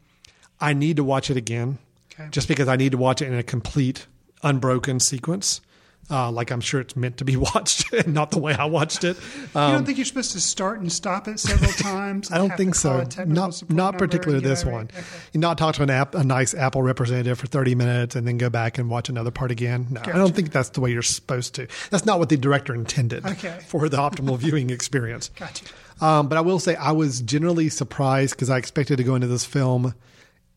[0.60, 1.78] I need to watch it again,
[2.20, 2.30] Okay.
[2.32, 4.08] just because I need to watch it in a complete,
[4.44, 5.62] unbroken sequence.
[6.08, 9.04] Uh, like I'm sure it's meant to be watched, and not the way I watched
[9.04, 9.18] it.
[9.18, 12.32] you Um, don't think you're supposed to start and stop it several times?
[12.32, 13.04] I don't think so.
[13.26, 14.72] Not not particularly this right?
[14.74, 14.86] one.
[14.96, 15.04] Okay.
[15.34, 18.38] You're not talk to an app, a nice Apple representative for 30 minutes and then
[18.38, 19.88] go back and watch another part again.
[19.90, 21.68] No, I don't think that's the way you're supposed to.
[21.90, 23.58] That's not what the director intended Okay.
[23.68, 25.32] for the optimal viewing experience.
[25.40, 25.66] Gotcha.
[26.02, 29.26] Um, but I will say I was generally surprised because I expected to go into
[29.28, 29.96] this film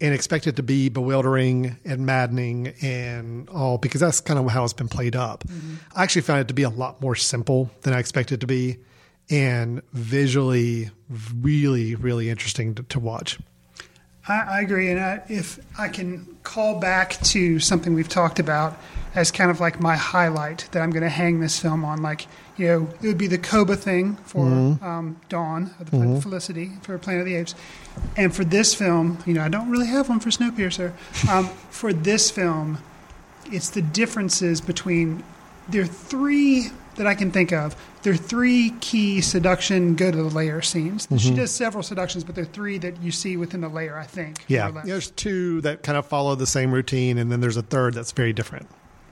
[0.00, 4.64] and expect it to be bewildering and maddening and all because that's kind of how
[4.64, 5.44] it's been played up.
[5.44, 5.74] Mm-hmm.
[5.94, 8.46] I actually found it to be a lot more simple than I expected it to
[8.46, 8.78] be
[9.30, 10.90] and visually
[11.40, 13.38] really, really interesting to, to watch.
[14.26, 18.78] I, I agree, and I, if I can call back to something we've talked about
[19.14, 22.26] as kind of like my highlight that I'm going to hang this film on, like
[22.58, 24.82] you know, it would be the Koba thing for Mhm.
[24.82, 26.22] um, Dawn, or the planet Mhm.
[26.22, 27.54] Felicity for Planet of the Apes,
[28.16, 30.92] and for this film, you know, I don't really have one for Snowpiercer.
[31.30, 32.78] Um, for this film,
[33.50, 35.22] it's the differences between
[35.68, 37.76] there are three that I can think of.
[38.02, 41.06] There are three key seduction go to the layer scenes.
[41.16, 41.36] She Mhm.
[41.36, 43.96] does several seductions, but there are three that you see within the layer.
[43.96, 44.44] I think.
[44.48, 44.62] Yeah.
[44.62, 44.86] more or less.
[44.86, 48.10] There's two that kind of follow the same routine, and then there's a third that's
[48.12, 48.66] very different.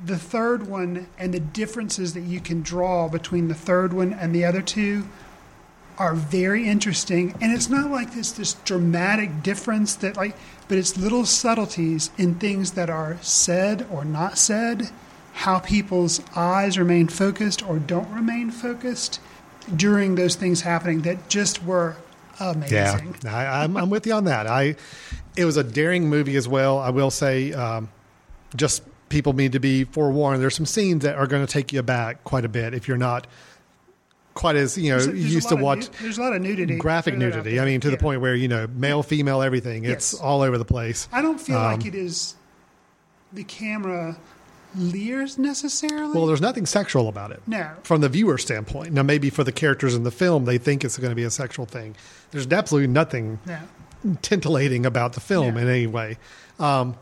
[0.05, 4.34] The third one and the differences that you can draw between the third one and
[4.34, 5.09] the other two
[5.99, 7.34] are very interesting.
[7.40, 10.36] And it's not like this this dramatic difference that like,
[10.68, 14.90] but it's little subtleties in things that are said or not said,
[15.32, 19.20] how people's eyes remain focused or don't remain focused
[19.74, 21.97] during those things happening that just were
[22.40, 23.16] amazing.
[23.24, 24.47] Yeah, I, I'm, I'm with you on that.
[24.47, 24.76] I
[25.36, 26.78] it was a daring movie as well.
[26.78, 27.88] I will say, um,
[28.55, 30.42] just people need to be forewarned.
[30.42, 32.96] There's some scenes that are going to take you back quite a bit if you're
[32.96, 33.26] not
[34.34, 36.76] quite as you know There's there's used to watch nu- there's a lot of nudity.
[36.76, 37.59] graphic Throw that out nudity.
[37.61, 39.84] I mean, to the point where you know male, female, everything.
[39.84, 41.09] It's all over the place.
[41.12, 42.34] I don't feel Um, like it is
[43.32, 44.18] the camera
[44.76, 46.12] leers necessarily.
[46.14, 47.40] Well, there's nothing sexual about it.
[47.46, 47.70] No.
[47.82, 48.92] From the viewer standpoint.
[48.92, 51.30] Now, maybe for the characters in the film, they think it's going to be a
[51.30, 51.96] sexual thing.
[52.30, 53.59] There's absolutely nothing No.
[54.20, 56.18] titillating about the film in any way.
[56.59, 56.96] Um,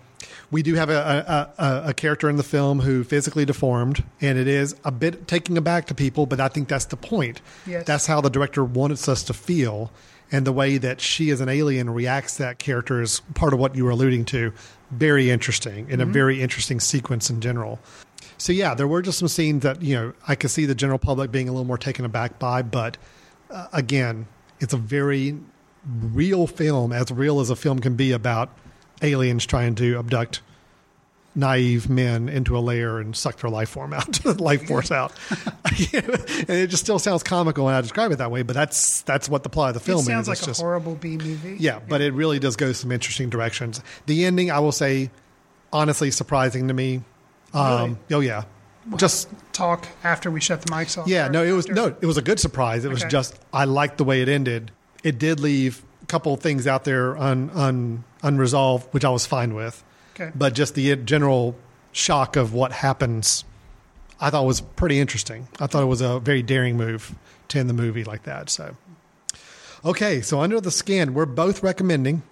[0.51, 4.39] we do have a, a, a, a character in the film who physically deformed, and
[4.39, 7.41] it is a bit taking aback to people, but I think that's the point.
[7.67, 7.87] Yes.
[7.87, 9.91] That's how the director wants us to feel,
[10.31, 13.59] and the way that she as an alien reacts to that character is part of
[13.59, 14.53] what you were alluding to.
[14.91, 16.13] Very interesting, in a Mhm.
[16.13, 17.81] very interesting sequence in general.
[18.39, 20.99] So yeah, there were just some scenes that you know I could see the general
[20.99, 22.97] public being a little more taken aback by, but
[23.51, 24.27] uh, again,
[24.61, 25.37] it's a very
[26.13, 28.51] real film, as real as a film can be about
[29.05, 30.41] aliens trying to abduct
[31.37, 35.13] naive men into a lair and suck their life form out, life force out.
[35.65, 39.29] and it just still sounds comical when I describe it that way, but that's that's
[39.29, 40.09] what the plot of the film is.
[40.09, 40.29] it sounds is.
[40.29, 41.57] like It's a just- horrible B movie.
[41.59, 43.81] yeah, but it really does go some interesting directions.
[44.07, 45.11] The ending, I will say,
[45.73, 47.03] honestly surprising to me.
[47.53, 48.45] Um, Oh yeah,
[48.97, 51.07] just talk after we shut the mics off.
[51.09, 51.27] yeah.
[51.29, 52.85] No, it was after- no, it was a good surprise.
[52.85, 54.71] It was just I liked the way it ended.
[55.03, 59.25] It did leave a couple of things out there un, un, unresolved, which I was
[59.27, 59.85] fine with.
[60.15, 60.33] Okay.
[60.35, 61.55] But just the general
[61.93, 63.45] shock of what happens,
[64.21, 65.47] I thought was pretty interesting.
[65.61, 67.15] I thought it was a very daring move
[67.49, 68.51] to end the movie like that.
[68.51, 68.77] So,
[69.85, 72.23] okay, so under the skin, we're both recommending.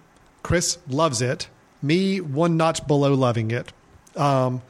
[0.41, 1.47] Chris loves it.
[1.81, 3.71] Me, one notch below loving it.
[4.15, 4.61] Um,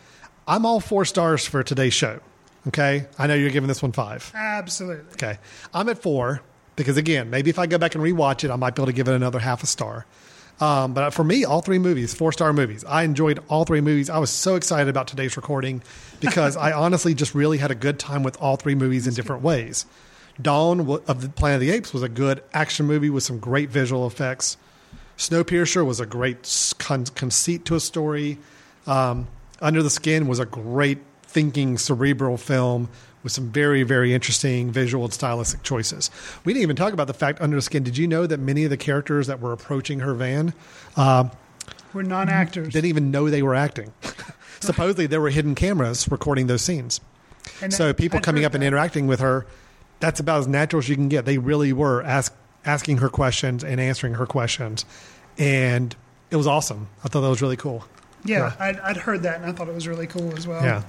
[0.47, 2.19] I'm all four stars for today's show.
[2.67, 4.31] Okay, I know you're giving this one five.
[4.33, 5.11] Absolutely.
[5.13, 5.37] Okay.
[5.73, 6.41] I'm at four
[6.75, 8.93] because, again, maybe if I go back and rewatch it, I might be able to
[8.93, 10.05] give it another half a star.
[10.63, 12.85] Um, but for me, all three movies, four star movies.
[12.85, 14.09] I enjoyed all three movies.
[14.09, 15.83] I was so excited about today's recording
[16.21, 19.41] because I honestly just really had a good time with all three movies in different
[19.41, 19.85] ways.
[20.41, 23.71] Dawn of the Planet of the Apes was a good action movie with some great
[23.71, 24.55] visual effects.
[25.17, 28.37] Snowpiercer was a great con- conceit to a story.
[28.87, 29.27] Um,
[29.61, 32.87] Under the Skin was a great thinking cerebral film
[33.23, 36.11] with some very, very interesting visual and stylistic choices.
[36.43, 37.83] We didn't even talk about the fact under the skin.
[37.83, 40.53] Did you know that many of the characters that were approaching her van
[40.95, 41.29] uh,
[41.93, 42.73] We're non actors.
[42.73, 43.93] didn't even know they were acting?
[44.59, 47.01] Supposedly, there were hidden cameras recording those scenes.
[47.69, 49.45] So people coming up and interacting with her,
[49.99, 51.25] that's about as natural as you can get.
[51.25, 52.33] They really were ask,
[52.65, 54.85] asking her questions and answering her questions,
[55.37, 55.95] and
[56.31, 56.87] it was awesome.
[57.03, 57.85] I thought that was really cool.
[58.25, 60.63] Yeah, I'd, I'd heard that and I thought it was really cool as well.
[60.63, 60.83] Yeah.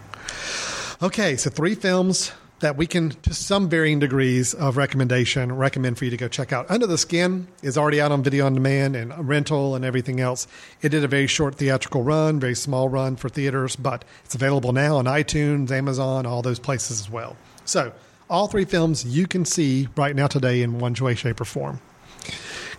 [1.02, 2.30] Okay, so three films
[2.60, 6.52] that we can, to some varying degrees of recommendation, recommend for you to go check
[6.52, 6.70] out.
[6.70, 10.46] Under the Skin is already out on video on demand and rental and everything else.
[10.82, 14.72] It did a very short theatrical run, very small run for theaters, but it's available
[14.72, 17.36] now on iTunes, Amazon, all those places as well.
[17.64, 17.92] So,
[18.30, 21.80] all three films you can see right now today in one way, shape, or form.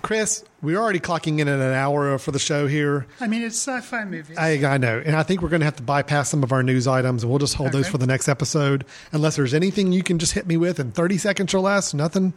[0.06, 3.08] Chris, we're already clocking in at an hour for the show here.
[3.20, 4.38] I mean, it's sci fi movies.
[4.38, 5.02] I, I know.
[5.04, 7.24] And I think we're going to have to bypass some of our news items.
[7.24, 8.86] And we'll just hold those for the next episode.
[9.14, 11.92] Unless there's anything you can just hit me with in 30 seconds or less.
[11.96, 12.34] Nothing?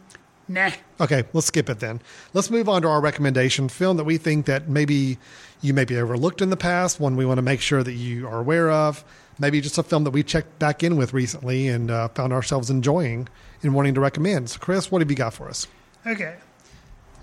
[0.47, 0.71] nah.
[0.99, 2.01] Okay, let's skip it then.
[2.33, 5.19] Let's move on to our recommendation film that we think that maybe
[5.61, 8.39] you maybe overlooked in the past, one we want to make sure that you are
[8.39, 9.05] aware of.
[9.37, 12.71] Maybe just a film that we checked back in with recently and uh, found ourselves
[12.71, 13.27] enjoying
[13.61, 14.49] and wanting to recommend.
[14.49, 15.67] So, Chris, what have you got for us?
[16.07, 16.35] Okay.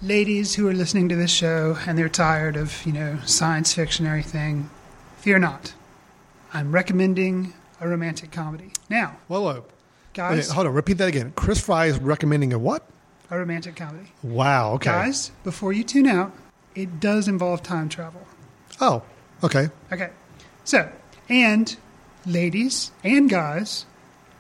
[0.02, 4.04] Ladies who are listening to this show and they're tired of, you know, science fiction
[4.04, 4.68] and everything,
[5.16, 5.72] fear not.
[6.52, 8.72] I'm recommending a romantic comedy.
[8.90, 9.64] Now, Whoa, whoa.
[10.12, 11.32] guys, Wait, hold on, repeat that again.
[11.34, 12.86] Chris Fry is recommending a what?
[13.28, 14.12] a romantic comedy.
[14.22, 14.90] Wow, okay.
[14.90, 16.32] Guys, before you tune out,
[16.76, 18.24] it does involve time travel.
[18.80, 19.02] Oh,
[19.42, 19.68] okay.
[19.92, 20.10] Okay.
[20.64, 20.88] So,
[21.28, 21.74] and
[22.24, 23.84] ladies and guys,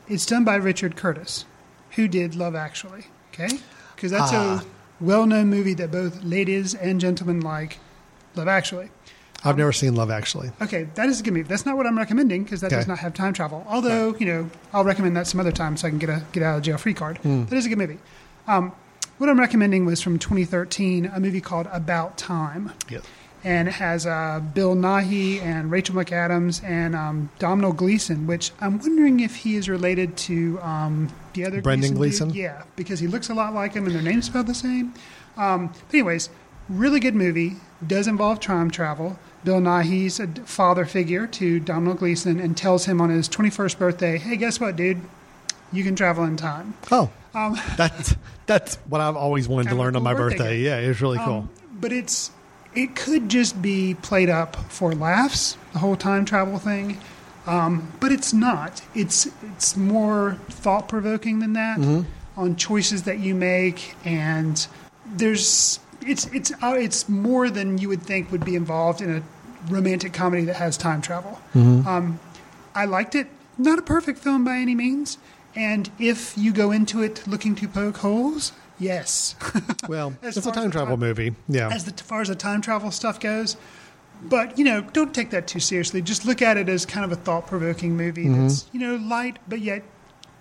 [0.06, 1.46] it's done by Richard Curtis,
[1.92, 3.06] who did Love Actually.
[3.32, 3.58] Okay?
[3.96, 4.62] Because that's Ah.
[4.62, 7.78] a well known movie that both ladies and gentlemen like.
[8.34, 8.90] Love Actually.
[9.44, 10.50] I've never seen Love Actually.
[10.60, 11.48] Okay, that is a good movie.
[11.48, 12.76] That's not what I'm recommending because that Okay.
[12.76, 13.64] does not have time travel.
[13.68, 16.42] Although, you know, I'll recommend that some other time so I can get a get
[16.42, 17.18] out of jail free card.
[17.18, 17.44] Hmm.
[17.44, 17.98] That is a good movie.
[18.46, 18.72] Um,
[19.18, 23.02] what I'm recommending was from 2013, a movie called About Time Yes.
[23.44, 28.78] and it has uh, Bill Nighy and Rachel McAdams and um, Domhnall Gleeson, which I'm
[28.78, 31.98] wondering if he is related to um, the other Brendan dude.
[31.98, 32.30] Gleeson?
[32.30, 34.92] Yeah, because he looks a lot like him and their names spelled the same.
[35.36, 36.28] Um, anyways,
[36.68, 37.54] really good movie.
[37.86, 39.18] Does involve time travel.
[39.44, 44.18] Bill Nighy's a father figure to Domhnall Gleeson and tells him on his 21st birthday,
[44.18, 45.00] "Hey, guess what, dude?
[45.72, 48.16] You can travel in time." Oh, Um, that's
[48.46, 50.58] that's what I've always wanted to Kind of a learn on my birthday birthday.
[50.60, 51.34] Yeah, it's really cool.
[51.40, 52.30] Um, but it's
[52.74, 56.98] it could just be played up for laughs, the whole time travel thing.
[57.46, 58.82] Um, but it's not.
[58.94, 62.40] It's it's more thought provoking than that Mm-hmm.
[62.40, 64.66] on choices that you make, and
[65.06, 69.22] there's it's it's uh, it's more than you would think would be involved in a
[69.72, 71.40] romantic comedy that has time travel.
[71.54, 71.86] Mm-hmm.
[71.86, 72.20] Um,
[72.74, 73.28] I liked it.
[73.58, 75.18] Not a perfect film by any means.
[75.54, 79.34] And if you go into it looking to poke holes, yes.
[79.88, 81.34] well, it's a time travel time- movie.
[81.48, 81.70] Yeah.
[81.72, 83.56] as, the, as far as the time travel stuff goes.
[84.22, 86.02] But you know, don't take that too seriously.
[86.02, 88.42] Just look at it as kind of a thought-provoking movie Mm-hmm.
[88.48, 89.82] that's you know light but yet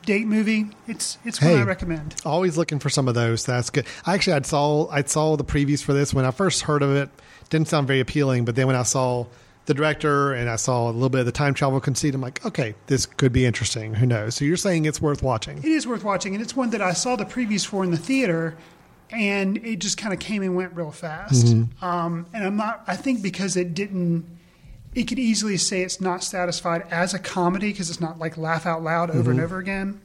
[0.05, 0.67] date movie.
[0.87, 1.59] It's it's what Hey.
[1.59, 2.15] I recommend.
[2.25, 3.45] Always looking for some of those.
[3.45, 3.85] That's good.
[4.05, 6.95] I actually I saw I saw the previews for this when I first heard of
[6.95, 7.09] it.
[7.49, 9.25] Didn't sound very appealing, but then when I saw
[9.65, 12.43] the director and I saw a little bit of the time travel conceit, I'm like,
[12.45, 13.95] okay, this could be interesting.
[13.95, 14.35] Who knows?
[14.35, 15.57] So you're saying it's worth watching?
[15.57, 17.97] It is worth watching, and it's one that I saw the previews for in the
[17.97, 18.55] theater,
[19.11, 21.45] and it just kind of came and went real fast.
[21.47, 21.83] Mm-hmm.
[21.85, 22.83] Um, and I'm not.
[22.87, 24.25] I think because it didn't.
[24.93, 28.65] It could easily say it's not satisfied as a comedy because it's not like laugh
[28.65, 29.31] out loud over Mm-hmm.
[29.31, 30.01] and over again.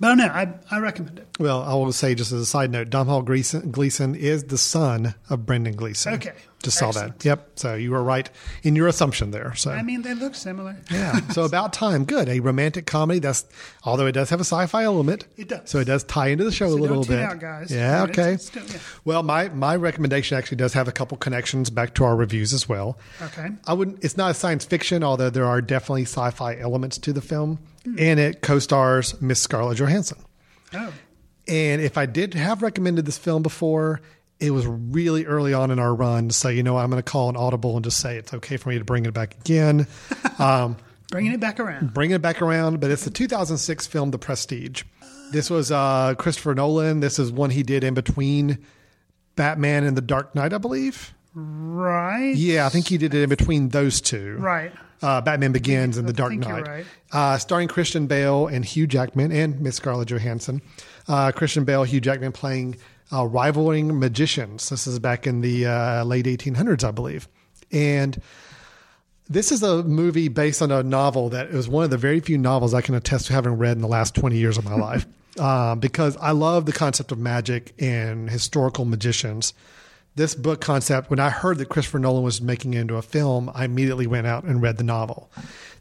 [0.00, 0.32] But I don't know.
[0.32, 1.26] I, I recommend it.
[1.40, 5.16] Well, I will say just as a side note, Domhnall Gleeson, Gleeson is the son
[5.28, 6.14] of Brendan Gleeson.
[6.14, 6.34] Okay.
[6.62, 7.18] Just saw Excellent.
[7.20, 7.24] that.
[7.24, 7.50] Yep.
[7.56, 8.28] So you were right
[8.64, 9.54] in your assumption there.
[9.54, 10.76] So I mean, they look similar.
[10.90, 11.20] Yeah.
[11.30, 12.28] So about time, good.
[12.28, 13.20] A romantic comedy.
[13.20, 13.44] That's
[13.84, 15.26] although it does have a sci-fi element.
[15.36, 15.70] It does.
[15.70, 17.20] So it does tie into the show So a little bit.
[17.20, 17.70] out, guys.
[17.70, 18.02] Yeah.
[18.02, 18.32] I mean, it's- Okay.
[18.34, 18.78] it's still- yeah.
[19.04, 22.68] Well, my my recommendation actually does have a couple connections back to our reviews as
[22.68, 22.98] well.
[23.22, 23.48] Okay.
[23.66, 24.02] I wouldn't.
[24.04, 27.94] It's not a science fiction, although there are definitely sci-fi elements to the film, Hmm.
[27.98, 30.18] and it co-stars Miss Scarlett Johansson.
[30.74, 30.92] Oh,
[31.46, 34.00] And if I did have recommended this film before,
[34.40, 36.30] it was really early on in our run.
[36.30, 38.68] So, you know, I'm going to call an audible and just say it's okay for
[38.68, 39.86] me to bring it back again.
[40.38, 40.76] Um,
[41.10, 41.92] bringing it back around.
[41.92, 44.84] bringing it back around, but it's the 2006 film The Prestige.
[45.32, 47.00] This was uh, Christopher Nolan.
[47.00, 48.58] This is one he did in between
[49.34, 51.12] Batman and The Dark Knight, I believe.
[51.34, 52.34] Right.
[52.36, 54.36] Yeah, I think he did it in between those two.
[54.38, 54.72] Right.
[55.02, 56.68] Uh, Batman Begins and The Dark think you're Knight.
[56.68, 56.86] right.
[57.12, 60.62] Uh, starring Christian Bale and Hugh Jackman and Miss Scarlett Johansson.
[61.08, 62.76] Uh, Christian Bale, Hugh Jackman playing
[63.12, 64.68] uh, rivaling magicians.
[64.68, 67.28] This is back in the uh, late 1800s, I believe.
[67.70, 68.20] And
[69.30, 72.38] This is a movie based on a novel that is one of the very few
[72.38, 75.06] novels I can attest to having read in the last 20 years of my life.
[75.38, 79.54] Uh, because I love the concept of magic and historical magicians.
[80.16, 83.48] This book concept, when I heard that Christopher Nolan was making it into a film,
[83.54, 85.30] I immediately went out and read the novel.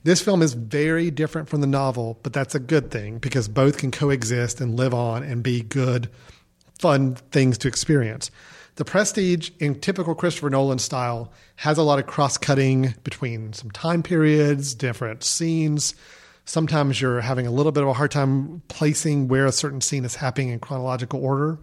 [0.03, 3.79] This film is very different from the novel, but that's a good thing because both
[3.79, 6.07] can coexist and live on and be good,
[6.79, 8.31] fun things to experience.
[8.75, 13.71] The Prestige, in typical Christopher Nolan style, has a lot of cross cutting between some
[13.71, 15.95] time periods, different scenes.
[16.45, 20.05] Sometimes you're having a little bit of a hard time placing where a certain scene
[20.05, 21.57] is happening in chronological order,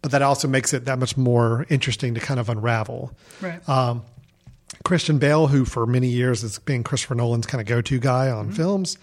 [0.00, 3.12] but that also makes it that much more interesting to kind of unravel.
[3.40, 3.68] Right.
[3.68, 4.04] Um,
[4.84, 8.30] Christian Bale, who for many years has been Christopher Nolan's kind of go to guy
[8.30, 8.96] on films,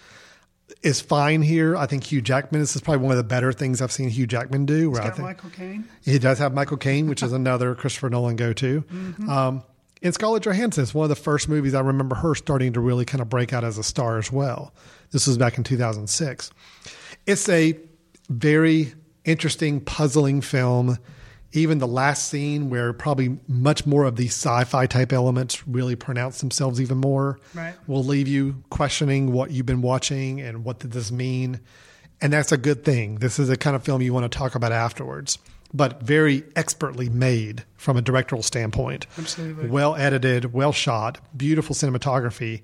[0.82, 1.76] is fine here.
[1.76, 4.28] I think Hugh Jackman, this is probably one of the better things I've seen Hugh
[4.28, 4.90] Jackman do.
[4.92, 5.86] Where I Got think, Michael Caine.
[6.04, 8.84] he does have Michael Caine, which is another Christopher Nolan go to.
[9.30, 9.64] Um,
[10.02, 13.06] and Scarlett Johansson is one of the first movies I remember her starting to really
[13.06, 14.74] kind of break out as a star as well.
[15.12, 16.52] This was back in 2006.
[17.26, 17.80] It's a
[18.30, 18.94] very
[19.24, 20.98] interesting, puzzling film.
[21.56, 25.96] Even the last scene, where probably much more of these sci fi type elements really
[25.96, 27.74] pronounce themselves even more, Right.
[27.88, 31.62] will leave you questioning what you've been watching and what did this mean.
[32.22, 33.16] And that's a good thing.
[33.20, 35.38] This is the kind of film you want to talk about afterwards,
[35.74, 39.08] but very expertly made from a directorial standpoint.
[39.18, 39.68] Absolutely.
[39.70, 42.62] Well edited, well shot, beautiful cinematography,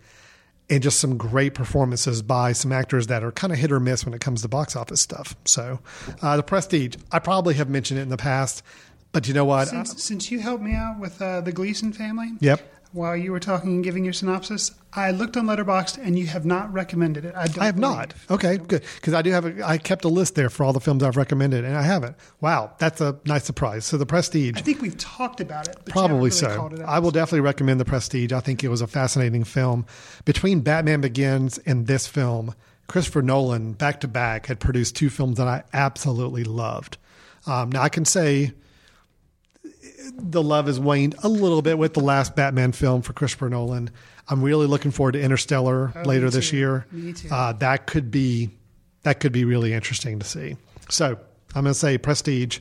[0.72, 4.05] and just some great performances by some actors that are kind of hit or miss
[4.05, 5.36] when it comes to box office stuff.
[5.45, 5.80] So,
[6.22, 8.63] uh, The Prestige, I probably have mentioned it in the past,
[9.11, 9.67] but you know what?
[9.67, 12.61] Since, since you helped me out with uh, the Gleason family, yep.
[12.94, 16.46] While you were talking and giving your synopsis, I looked on Letterboxd and you have
[16.46, 17.34] not recommended it.
[17.36, 18.14] I, don't I have not.
[18.30, 18.84] Okay, good.
[18.96, 21.16] Because I do have a, I kept a list there for all the films I've
[21.16, 22.18] recommended, and I haven't.
[22.42, 23.86] Wow, that's a nice surprise.
[23.86, 24.58] So, The Prestige.
[24.58, 25.78] I think we've talked about it.
[25.86, 26.70] But Probably really so.
[26.74, 26.82] it.
[26.82, 28.34] I will definitely recommend The Prestige.
[28.34, 29.86] I think it was a fascinating film.
[30.26, 32.54] Between Batman Begins and this film,
[32.88, 36.98] Christopher Nolan, back to back, had produced two films that I absolutely loved.
[37.48, 38.52] Um, now, I can say
[40.18, 43.89] the love has waned a little bit with the last Batman film for Christopher Nolan.
[44.28, 46.86] I'm really looking forward to Interstellar Oh, later this year.
[46.91, 47.30] Me too.
[47.32, 48.49] Uh, that could be
[49.03, 50.55] that could be really interesting to see.
[50.89, 51.18] So
[51.55, 52.59] I'm going to say Prestige,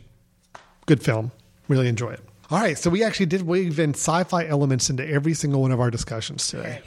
[0.87, 1.33] good film.
[1.69, 2.21] Really enjoy it.
[2.51, 5.79] All right, so we actually did weave in sci-fi elements into every single one of
[5.79, 6.81] our discussions today.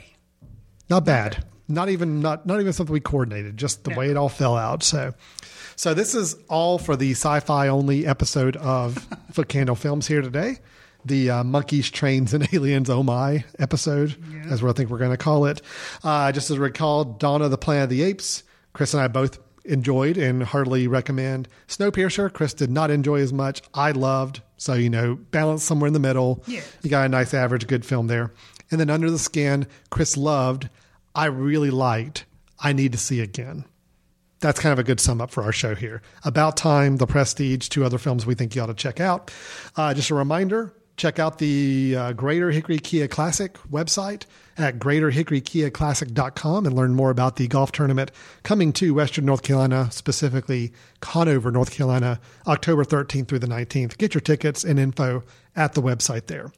[0.90, 1.44] Not bad.
[1.68, 3.56] Not even not not even something we coordinated.
[3.56, 4.82] Just the way it all fell out.
[4.82, 5.14] So,
[5.76, 8.96] so this is all for the sci-fi only episode of
[9.32, 10.58] Foot Candle Films here today.
[11.04, 12.88] The uh, monkeys, trains, and aliens.
[12.88, 13.44] Oh my!
[13.58, 14.16] Episode,
[14.48, 15.60] as what I think we're going to call it.
[16.02, 18.42] Uh, just as recall, Dawn of the Planet of the Apes.
[18.72, 21.48] Chris and I both enjoyed and heartily recommend.
[21.68, 22.32] Snowpiercer.
[22.32, 23.62] Chris did not enjoy as much.
[23.74, 24.40] I loved.
[24.56, 26.42] So you know, balance somewhere in the middle.
[26.46, 26.62] Yeah.
[26.82, 28.32] You got a nice average good film there.
[28.70, 30.70] And then Under the Skin, Chris loved.
[31.14, 32.24] I really liked.
[32.58, 33.66] I need to see again.
[34.44, 36.02] That's kind of a good sum up for our show here.
[36.22, 39.30] About Time, The Prestige, two other films we think you ought to check out.
[39.74, 44.26] Uh, just a reminder check out the uh, Greater Hickory Kia Classic website
[44.58, 48.10] at greaterhickorykiaclassic.com and learn more about the golf tournament
[48.42, 53.96] coming to Western North Carolina, specifically Conover, North Carolina, October 13th through the 19th.
[53.96, 55.24] Get your tickets and info
[55.56, 56.52] at the website there.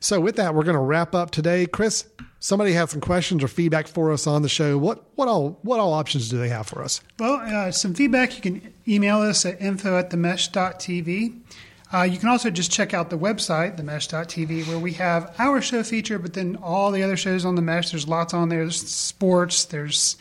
[0.00, 1.66] So with that, we're going to wrap up today.
[1.66, 2.06] Chris,
[2.42, 4.76] somebody had some questions or feedback for us on the show.
[4.76, 7.00] What what all what all options do they have for us?
[7.18, 8.34] Well, uh, some feedback.
[8.36, 11.40] You can email us at info at themesh.tv.
[11.94, 15.82] Uh, you can also just check out the website, themesh.tv, where we have our show
[15.82, 17.90] feature, but then all the other shows on the mesh.
[17.90, 18.60] There's lots on there.
[18.60, 20.16] There's sports, there's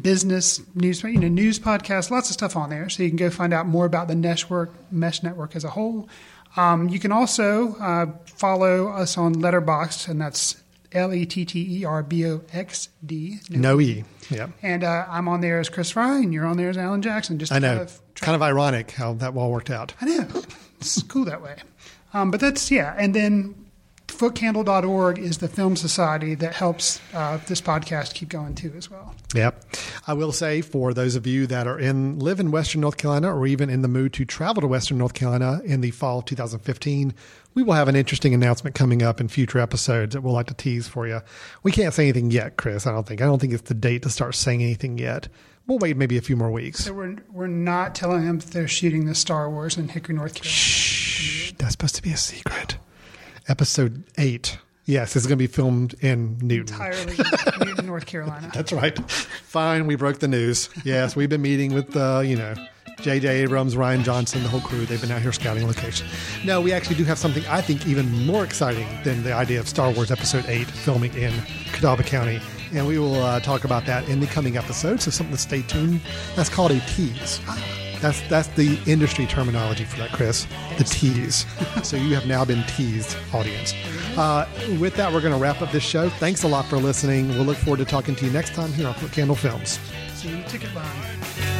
[0.00, 2.88] business news, you know, news podcasts, lots of stuff on there.
[2.88, 6.08] So you can go find out more about the Network, Mesh Network as a whole.
[6.56, 10.62] Um, you can also uh, follow us on Letterboxd, and that's
[10.92, 13.38] L E T T E R B O X D.
[13.48, 14.04] No E.
[14.28, 14.48] Yeah.
[14.62, 17.38] And uh, I'm on there as Chris Fry, and you're on there as Alan Jackson.
[17.38, 17.68] Just to I know.
[17.76, 19.94] Kind of try- Kind of ironic how that all worked out.
[20.00, 20.26] I know.
[20.78, 21.56] It's cool that way.
[22.14, 22.94] Um, but that's, yeah.
[22.98, 23.54] And then
[24.08, 29.14] footcandle.org is the film society that helps uh, this podcast keep going too, as well.
[29.34, 29.64] Yep.
[30.06, 33.34] I will say for those of you that are in live in Western North Carolina
[33.34, 36.24] or even in the mood to travel to Western North Carolina in the fall of
[36.26, 37.14] 2015,
[37.54, 40.54] we will have an interesting announcement coming up in future episodes that we'll like to
[40.54, 41.20] tease for you.
[41.62, 42.86] We can't say anything yet, Chris.
[42.86, 43.20] I don't think.
[43.20, 45.28] I don't think it's the date to start saying anything yet.
[45.66, 46.84] We'll wait maybe a few more weeks.
[46.84, 50.34] So we're, we're not telling them that they're shooting the Star Wars in Hickory, North
[50.34, 50.52] Carolina.
[50.52, 52.78] Shh, that's supposed to be a secret.
[53.48, 54.58] Episode eight.
[54.86, 56.74] Yes, it's going to be filmed in Newton.
[56.74, 57.16] Entirely
[57.64, 58.50] Newton, North Carolina.
[58.52, 58.98] That's right.
[59.10, 60.68] Fine, we broke the news.
[60.84, 62.54] Yes, we've been meeting with uh, you know
[63.02, 63.42] J.J.
[63.42, 66.06] Abrams, Rian Johnson, the whole crew, they've been out here scouting location.
[66.44, 69.68] No, we actually do have something I think even more exciting than the idea of
[69.68, 71.32] Star Wars Episode 8 filming in
[71.72, 72.40] Catawba County.
[72.72, 75.04] And we will uh, talk about that in the coming episodes.
[75.04, 76.00] So something to stay tuned.
[76.36, 77.40] That's called a tease.
[78.00, 80.46] That's that's the industry terminology for that, Chris.
[80.78, 81.44] The tease.
[81.82, 83.74] so you have now been teased, audience.
[84.16, 84.46] Uh,
[84.80, 86.08] with that, we're going to wrap up this show.
[86.08, 87.28] Thanks a lot for listening.
[87.28, 89.78] We'll look forward to talking to you next time here on Foot Candle Films.
[90.14, 91.59] See you in the ticket line.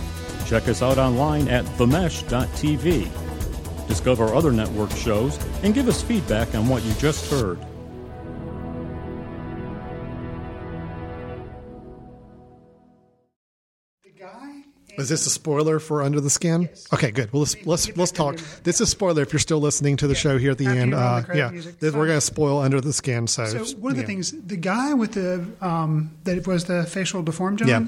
[0.51, 3.07] Check us out online at themesh.tv.
[3.87, 7.57] Discover other network shows and give us feedback on what you just heard.
[14.97, 16.69] Is this a spoiler for Under the Skin?
[16.93, 17.31] Okay, good.
[17.31, 18.35] Well, let's let's let's talk.
[18.63, 20.91] This is spoiler if you're still listening to the show here at the After end.
[20.91, 23.25] you run the Uh, yeah, music, we're going to spoil Under the Skin.
[23.27, 24.07] So, So one of the yeah.
[24.07, 27.85] things, the guy with the um, that was the facial deformed John, Yeah.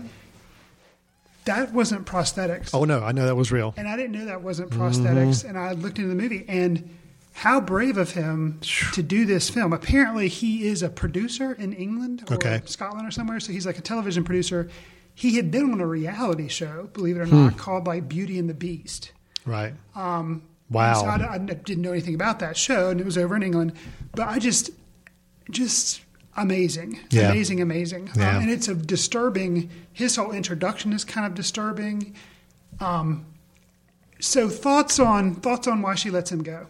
[1.45, 2.69] That wasn't prosthetics.
[2.73, 3.73] Oh no, I know that was real.
[3.77, 5.43] And I didn't know that wasn't prosthetics.
[5.43, 5.49] Mhm.
[5.49, 6.89] And I looked into the movie and
[7.33, 8.59] how brave of him
[8.93, 9.73] to do this film.
[9.73, 12.61] Apparently, he is a producer in England or Okay.
[12.65, 13.39] Scotland or somewhere.
[13.39, 14.69] So he's like a television producer.
[15.15, 17.45] He had been on a reality show, believe it or Hmm.
[17.45, 19.11] not, called like Beauty and the Beast.
[19.45, 19.73] Right.
[19.95, 21.01] Um, Wow.
[21.01, 23.73] So I, I didn't know anything about that show, and it was over in England.
[24.15, 24.71] But I just,
[25.51, 26.01] just
[26.38, 27.31] amazing, Yeah.
[27.31, 28.09] amazing, amazing.
[28.15, 28.38] Yeah.
[28.38, 29.69] Um, and it's a disturbing.
[29.91, 32.15] His whole introduction is kind of disturbing.
[32.79, 33.25] Um,
[34.19, 36.67] so thoughts on thoughts on why she lets him go?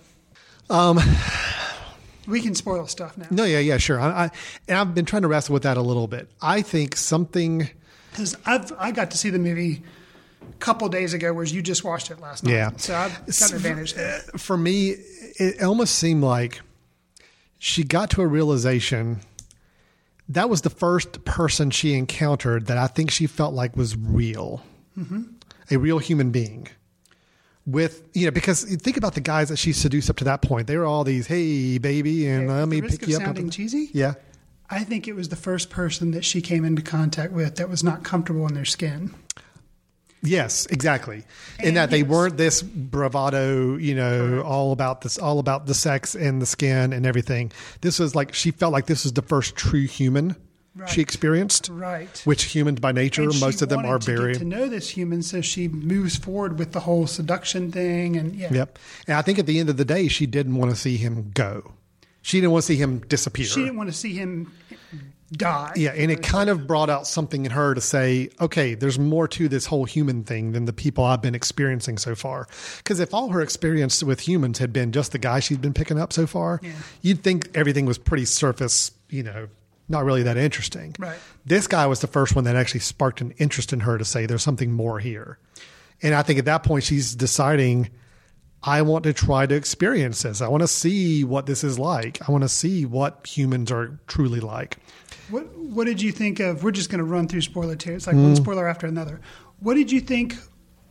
[0.69, 0.99] Um,
[2.25, 3.99] We can spoil stuff now no, yeah, yeah, sure.
[3.99, 4.31] I, I,
[4.69, 6.29] and I've been trying to wrestle with that a little bit.
[6.41, 7.69] I think something.
[8.11, 9.83] because I've I got to see the movie
[10.41, 12.53] a couple days ago, whereas you just watched it last night.
[12.53, 12.69] Yeah.
[12.77, 14.19] So I've got an advantage there.
[14.37, 14.95] For me,
[15.37, 16.61] it almost seemed like
[17.59, 19.19] she got to a realization
[20.29, 24.63] that was the first person she encountered that I think she felt like was real,
[24.97, 25.23] Mm-hmm.
[25.71, 26.67] a real human being.
[27.65, 30.67] With you know, because think about the guys that she seduced up to that point,
[30.67, 33.21] they were all these, "Hey, baby," and let me pick you up.
[33.23, 33.89] sounding cheesy.
[33.93, 34.15] Yeah,
[34.69, 37.81] I think it was the first person that she came into contact with that was
[37.81, 39.13] not comfortable in their skin.
[40.23, 41.23] Yes, exactly.
[41.59, 46.15] In that they weren't this bravado, you know, all about this, all about the sex
[46.15, 47.51] and the skin and everything.
[47.81, 50.35] This was like she felt like this was the first true human
[50.75, 50.89] Right.
[50.89, 51.69] she experienced.
[51.71, 52.19] Right.
[52.25, 54.33] Which humans by nature, And most of them are to very.
[54.35, 58.51] to know this human, so she moves forward with the whole seduction thing, and yeah,
[58.51, 58.79] Yep.
[59.07, 61.29] And I think at the end of the day, she didn't want to see him
[61.35, 61.73] go.
[62.23, 63.45] She didn't want to see him disappear.
[63.45, 64.51] she didn't want to see him
[65.33, 65.73] die.
[65.75, 69.27] Yeah, and it kind of brought out something in her to say, okay, there's more
[69.29, 72.47] to this whole human thing than the people I've been experiencing so far.
[72.77, 75.99] Because if all her experience with humans had been just the guy she'd been picking
[75.99, 76.61] up so far,
[77.01, 79.47] you'd think everything was pretty surface, you know,
[79.89, 80.95] not really that interesting.
[80.97, 81.19] Right.
[81.45, 84.25] This guy was the first one that actually sparked an interest in her to say,
[84.25, 85.37] there's something more here.
[86.01, 87.89] And I think at that point, she's deciding,
[88.61, 90.41] I want to try to experience this.
[90.41, 92.27] I want to see what this is like.
[92.27, 94.77] I want to see what humans are truly like.
[95.33, 96.63] What What did you think of?
[96.63, 97.95] We're just going to run through spoiler tier.
[97.95, 98.37] It's like one Mm.
[98.37, 99.19] spoiler after another.
[99.59, 100.35] What did you think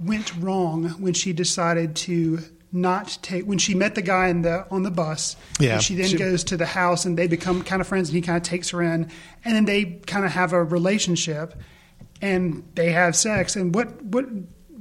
[0.00, 2.40] went wrong when she decided to
[2.72, 5.36] not take when she met the guy in the on the bus?
[5.60, 5.74] Yeah.
[5.74, 8.16] and she then She- goes to the house and they become kind of friends, and
[8.16, 9.08] he kind of takes her in,
[9.44, 11.54] and then they kind of have a relationship,
[12.20, 13.54] and they have sex.
[13.56, 14.26] And what what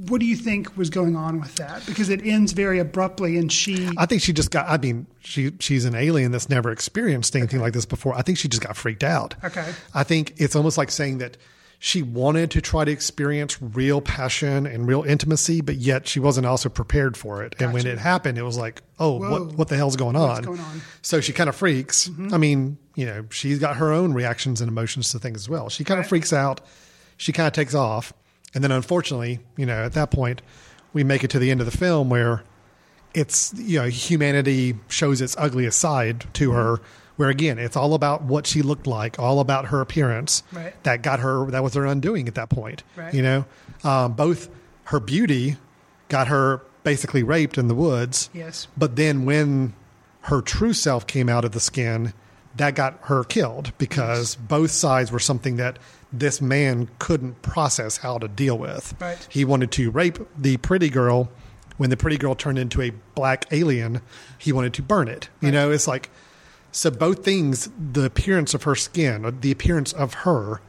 [0.08, 1.86] what do you think was going on with that?
[1.86, 4.68] Because it ends very abruptly, and she I think she just got.
[4.70, 8.16] I mean, she she's an alien that's never experienced anything like this before.
[8.16, 9.36] I think she just got freaked out.
[9.44, 9.72] Okay.
[9.94, 11.38] I think it's almost like saying that
[11.84, 16.46] she wanted to try to experience real passion and real intimacy, but yet she wasn't
[16.46, 17.56] also prepared for it.
[17.60, 19.30] And when it happened, it was like, oh, Whoa.
[19.46, 20.44] what what the hell's going What's on?
[20.44, 20.82] going on?
[21.02, 22.08] So she kind of freaks.
[22.10, 22.34] Mhm.
[22.34, 25.70] I mean, you know, she's got her own reactions and emotions to things as well.
[25.70, 26.10] She kind of Right.
[26.10, 26.62] freaks out.
[27.18, 28.14] She kind of takes off,
[28.54, 30.42] and then unfortunately, you know, at that point,
[30.94, 32.44] we make it to the end of the film where
[33.14, 36.80] it's you know humanity shows its ugliest side to her
[37.18, 40.74] where again it's all about what she looked like all about her appearance Right.
[40.84, 43.14] that got her that was her undoing at that point Right.
[43.14, 43.46] you know
[43.84, 44.50] um, both
[44.86, 45.58] her beauty
[46.08, 48.68] got her basically raped in the woods Yes.
[48.78, 49.74] but then when
[50.22, 52.14] her true self came out of the skin
[52.56, 55.78] that got her killed because both sides were something that
[56.14, 58.96] this man couldn't process how to deal with.
[59.00, 59.26] Right.
[59.30, 61.30] He wanted to rape the pretty girl.
[61.78, 64.02] When the pretty girl turned into a black alien,
[64.38, 65.30] he wanted to burn it.
[65.42, 66.10] You know, it's like
[66.72, 70.62] so both things, the appearance of her skin, the appearance of her,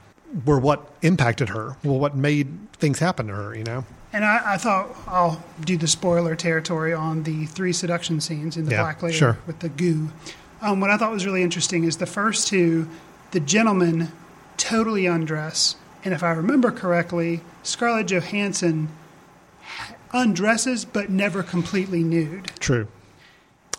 [0.47, 1.77] were what impacted her.
[1.85, 3.55] Well, what made things happen to her.
[3.55, 3.85] You know.
[4.14, 8.64] And I, I thought I'll do the spoiler territory on the three seduction scenes in
[8.66, 9.39] the Yeah, black lady sure.
[9.47, 10.09] with the goo.
[10.60, 12.89] Um, what I thought was really interesting is the first two,
[13.32, 14.12] the gentleman
[14.62, 15.74] totally undress,
[16.05, 18.89] and if I remember correctly, Scarlett Johansson
[20.12, 22.52] undresses but never completely nude.
[22.60, 22.86] True.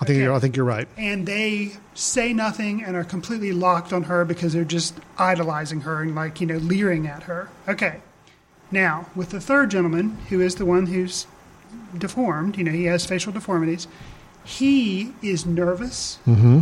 [0.02, 0.88] I think you're, I think you're right.
[0.98, 6.02] and they say nothing and are completely locked on her because they're just idolizing her
[6.02, 8.02] and like you know leering at her okay
[8.72, 11.28] now with the third gentleman who is the one who's
[11.98, 13.88] deformed you know he has facial deformities
[14.44, 16.62] he is nervous Mm-hmm.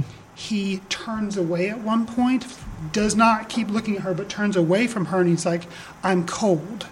[0.50, 2.46] He turns away at one point
[2.92, 5.64] does not keep looking at her but turns away from her and he's like
[6.04, 6.88] i'm cold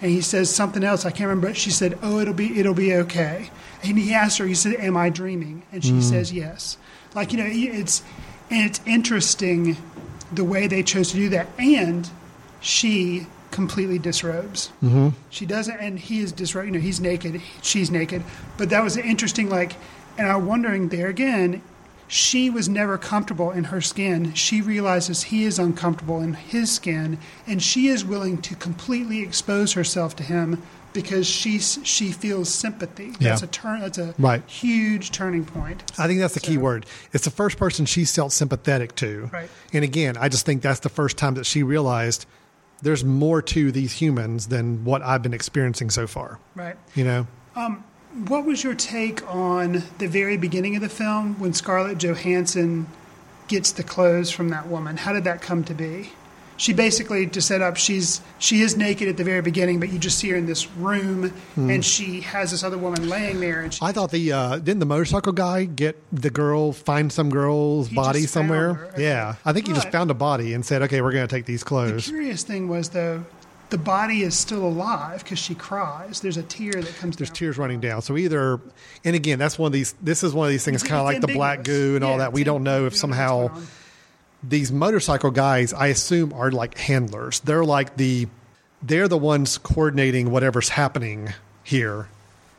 [0.00, 2.74] and he says something else i can't remember but she said oh it'll be it'll
[2.74, 3.50] be okay
[3.82, 6.02] and he asked her he said am i dreaming and she Mm.
[6.02, 6.78] says yes
[7.14, 8.02] like you know it's
[8.50, 9.76] and it's interesting
[10.32, 12.08] the way they chose to do that and
[12.60, 15.08] she completely disrobes Mm-hmm.
[15.30, 16.66] she doesn't, and he is disrobed.
[16.66, 18.22] You know, he's naked, she's naked.
[18.58, 19.48] But that was interesting.
[19.48, 19.72] Like,
[20.18, 21.62] and I'm wondering there again.
[22.08, 24.32] She was never comfortable in her skin.
[24.34, 29.72] She realizes he is uncomfortable in his skin, and she is willing to completely expose
[29.72, 30.62] herself to him
[30.92, 33.12] because she's she feels sympathy.
[33.20, 33.80] That's a turn.
[33.80, 34.42] That's a Right.
[34.48, 35.82] huge turning point.
[35.98, 36.86] I think that's the key word.
[37.12, 39.28] It's the first person she felt sympathetic to.
[39.32, 39.50] Right.
[39.72, 42.24] And again, I just think that's the first time that she realized
[42.82, 46.38] there's more to these humans than what I've been experiencing so far.
[46.54, 46.76] Right.
[46.94, 47.26] You know?
[47.56, 47.84] Um,
[48.28, 52.86] What was your take on the very beginning of the film when Scarlett Johansson
[53.48, 54.96] gets the clothes from that woman?
[54.96, 56.12] How did that come to be?
[56.58, 59.98] She basically to set up she's she is naked at the very beginning, but you
[59.98, 61.68] just see her in this room Hmm.
[61.68, 64.78] and she has this other woman laying there and she I thought the uh, didn't
[64.78, 68.88] the motorcycle guy get the girl find some girl's body somewhere?
[68.94, 69.02] okay.
[69.02, 71.44] Yeah, I think he just found a body and said, "Okay, we're going to take
[71.44, 73.26] these clothes." the clothes." curious thing was though
[73.70, 76.20] the body is still alive because she cries.
[76.20, 77.34] There's a tear that comes There's down.
[77.36, 78.02] tears running down.
[78.02, 78.60] So either,
[79.04, 79.94] and again, that's one of these.
[80.00, 82.32] This is one of these things, kind of like the black goo and all that.
[82.32, 83.68] We don't know if We don't know somehow what's going on.
[84.48, 87.40] these motorcycle guys, I assume, are like handlers.
[87.40, 88.28] They're like the,
[88.82, 91.32] they're the ones coordinating whatever's happening
[91.64, 92.08] here.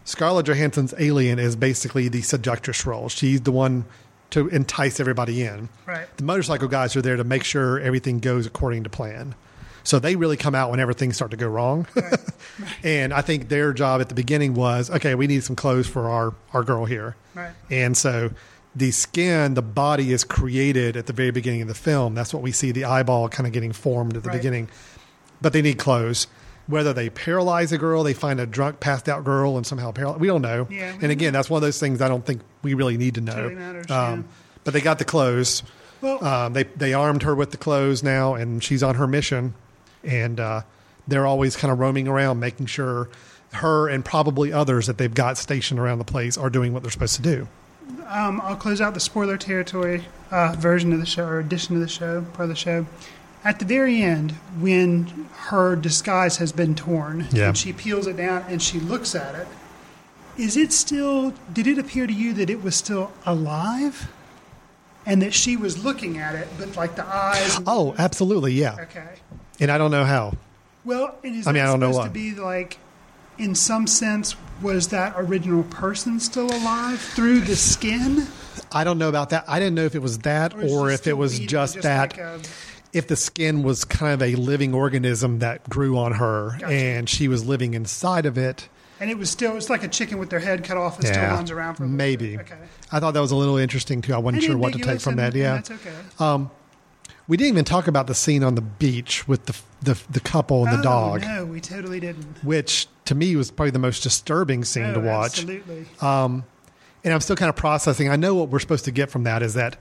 [0.03, 3.09] Scarlett Johansson's alien is basically the seductress role.
[3.09, 3.85] She's the one
[4.31, 5.69] to entice everybody in.
[5.85, 6.07] Right.
[6.17, 9.35] The motorcycle guys are there to make sure everything goes according to plan.
[9.87, 11.87] So they really come out whenever things start to go wrong.
[12.83, 16.09] and I think their job at the beginning was, okay, we need some clothes for
[16.09, 17.15] our, our girl here.
[17.33, 17.51] Right.
[17.71, 18.31] And so
[18.75, 22.15] the skin, the body is created at the very beginning of the film.
[22.15, 24.35] That's what we see the eyeball kind of getting formed at the Right.
[24.37, 24.67] beginning.
[25.41, 26.27] But they need clothes.
[26.67, 30.19] Whether they paralyze a girl, they find a drunk, passed out girl and somehow paralyze.
[30.19, 30.67] We don't know.
[30.69, 33.21] Yeah, and again, that's one of those things I don't think we really need to
[33.21, 33.49] know.
[33.51, 34.23] Matters, um, yeah.
[34.65, 35.63] But they got the clothes.
[36.01, 39.53] Well- um, they they armed her with the clothes now, and she's on her mission.
[40.03, 40.61] And uh,
[41.07, 43.09] they're always kind of roaming around, making sure
[43.53, 46.91] her and probably others that they've got stationed around the place are doing what they're
[46.91, 47.47] supposed to do.
[48.07, 51.81] Um, I'll close out the spoiler territory uh, version of the show or edition of
[51.81, 52.85] the show, part of the show.
[53.43, 57.47] At the very end, when her disguise has been torn Yeah.
[57.49, 59.47] and she peels it down and she looks at it,
[60.37, 64.11] is it still, did it appear to you that it was still alive?
[65.05, 67.59] And that she was looking at it, but like the eyes.
[67.65, 68.75] Oh, absolutely, yeah.
[68.81, 69.07] Okay.
[69.59, 70.33] And I don't know how.
[70.85, 72.07] Well, and is I mean, I don't know supposed what.
[72.07, 72.77] to be like,
[73.37, 78.27] in some sense, was that original person still alive through the skin?
[78.71, 79.45] I don't know about that.
[79.47, 82.11] I didn't know if it was that Or or if it was just, just that.
[82.11, 82.39] like a-
[82.93, 86.73] if the skin was kind of a living organism that grew on her Gotcha.
[86.73, 88.69] and she was living inside of it.
[88.99, 91.21] And it was still, it's like a chicken with their head cut off and still
[91.21, 92.39] runs around for a maybe.
[92.39, 92.55] Okay.
[92.91, 94.13] I thought that was a little interesting too.
[94.13, 95.35] I wasn't And sure what to take from that.
[95.35, 95.91] Yeah, That's okay.
[96.17, 96.49] Um,
[97.27, 100.65] we didn't even talk about the scene on the beach with the the, the couple
[100.65, 102.43] and the oh, dog, No, we totally didn't.
[102.43, 105.39] which to me was probably the most disturbing scene to Oh, watch.
[105.39, 105.85] Absolutely.
[106.01, 106.45] Um,
[107.03, 108.09] and I'm still kind of processing.
[108.09, 109.77] I know what we're supposed to get from that is that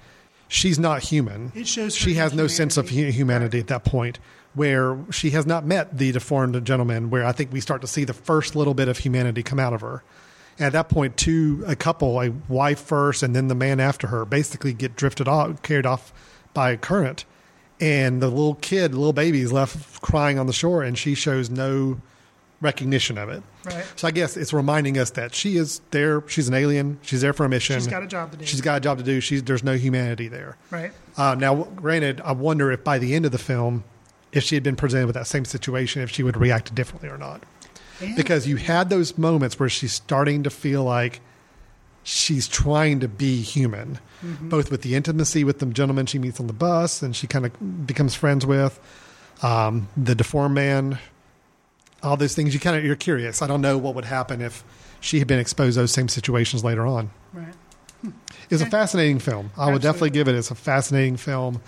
[0.48, 1.50] she's not human.
[1.54, 4.18] It shows her she has no sense of humanity at that point,
[4.54, 7.08] where she has not met the deformed gentleman.
[7.08, 9.72] Where I think we start to see the first little bit of humanity come out
[9.72, 10.02] of her.
[10.58, 14.08] And at that point, two a couple, a wife first, and then the man after
[14.08, 16.12] her, basically get drifted off, carried off
[16.52, 17.24] by a current.
[17.80, 21.50] And the little kid, little baby, is left crying on the shore, and she shows
[21.50, 22.00] no
[22.60, 23.42] recognition of it.
[23.64, 23.84] Right.
[23.96, 26.26] So I guess it's reminding us that she is there.
[26.28, 26.98] She's an alien.
[27.02, 27.76] She's there for a mission.
[27.76, 28.46] She's got a job to do.
[28.46, 29.20] She's got a job to do.
[29.20, 30.56] She's there's no humanity there.
[30.70, 30.92] Right.
[31.16, 33.84] Uh, now, granted, I wonder if by the end of the film,
[34.32, 37.18] if she had been presented with that same situation, if she would react differently or
[37.18, 37.42] not.
[38.00, 38.14] Yeah.
[38.16, 41.20] Because you had those moments where she's starting to feel like
[42.08, 44.48] she's trying to be human, Mhm.
[44.48, 47.44] both with the intimacy with the gentleman she meets on the bus and she kind
[47.44, 48.78] of becomes friends with,
[49.42, 50.98] um, the deformed man,
[52.04, 52.54] all those things.
[52.54, 53.42] You kind of you're curious.
[53.42, 54.62] I don't know what would happen if
[55.00, 57.10] she had been exposed to those same situations later on.
[57.34, 57.54] Right.
[58.50, 59.50] It's a fascinating film.
[59.56, 60.36] I would definitely give it.
[60.36, 61.60] It's a fascinating film.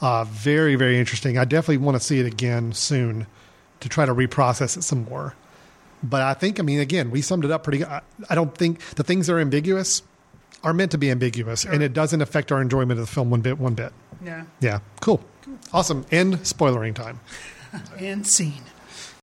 [0.00, 1.38] Uh, very, very interesting.
[1.38, 3.28] I definitely want to see it again soon
[3.78, 5.34] to try to reprocess it some more.
[6.04, 7.88] But I think, I mean, again, we summed it up pretty good.
[7.88, 10.02] I, I don't think the things that are ambiguous
[10.62, 13.40] are meant to be ambiguous, and it doesn't affect our enjoyment of the film one
[13.40, 13.58] bit.
[13.58, 13.92] One bit.
[14.24, 14.44] Yeah.
[14.60, 14.80] Yeah.
[15.00, 15.22] Cool.
[15.72, 16.06] Awesome.
[16.10, 17.20] End spoilering time.
[17.98, 18.62] And scene.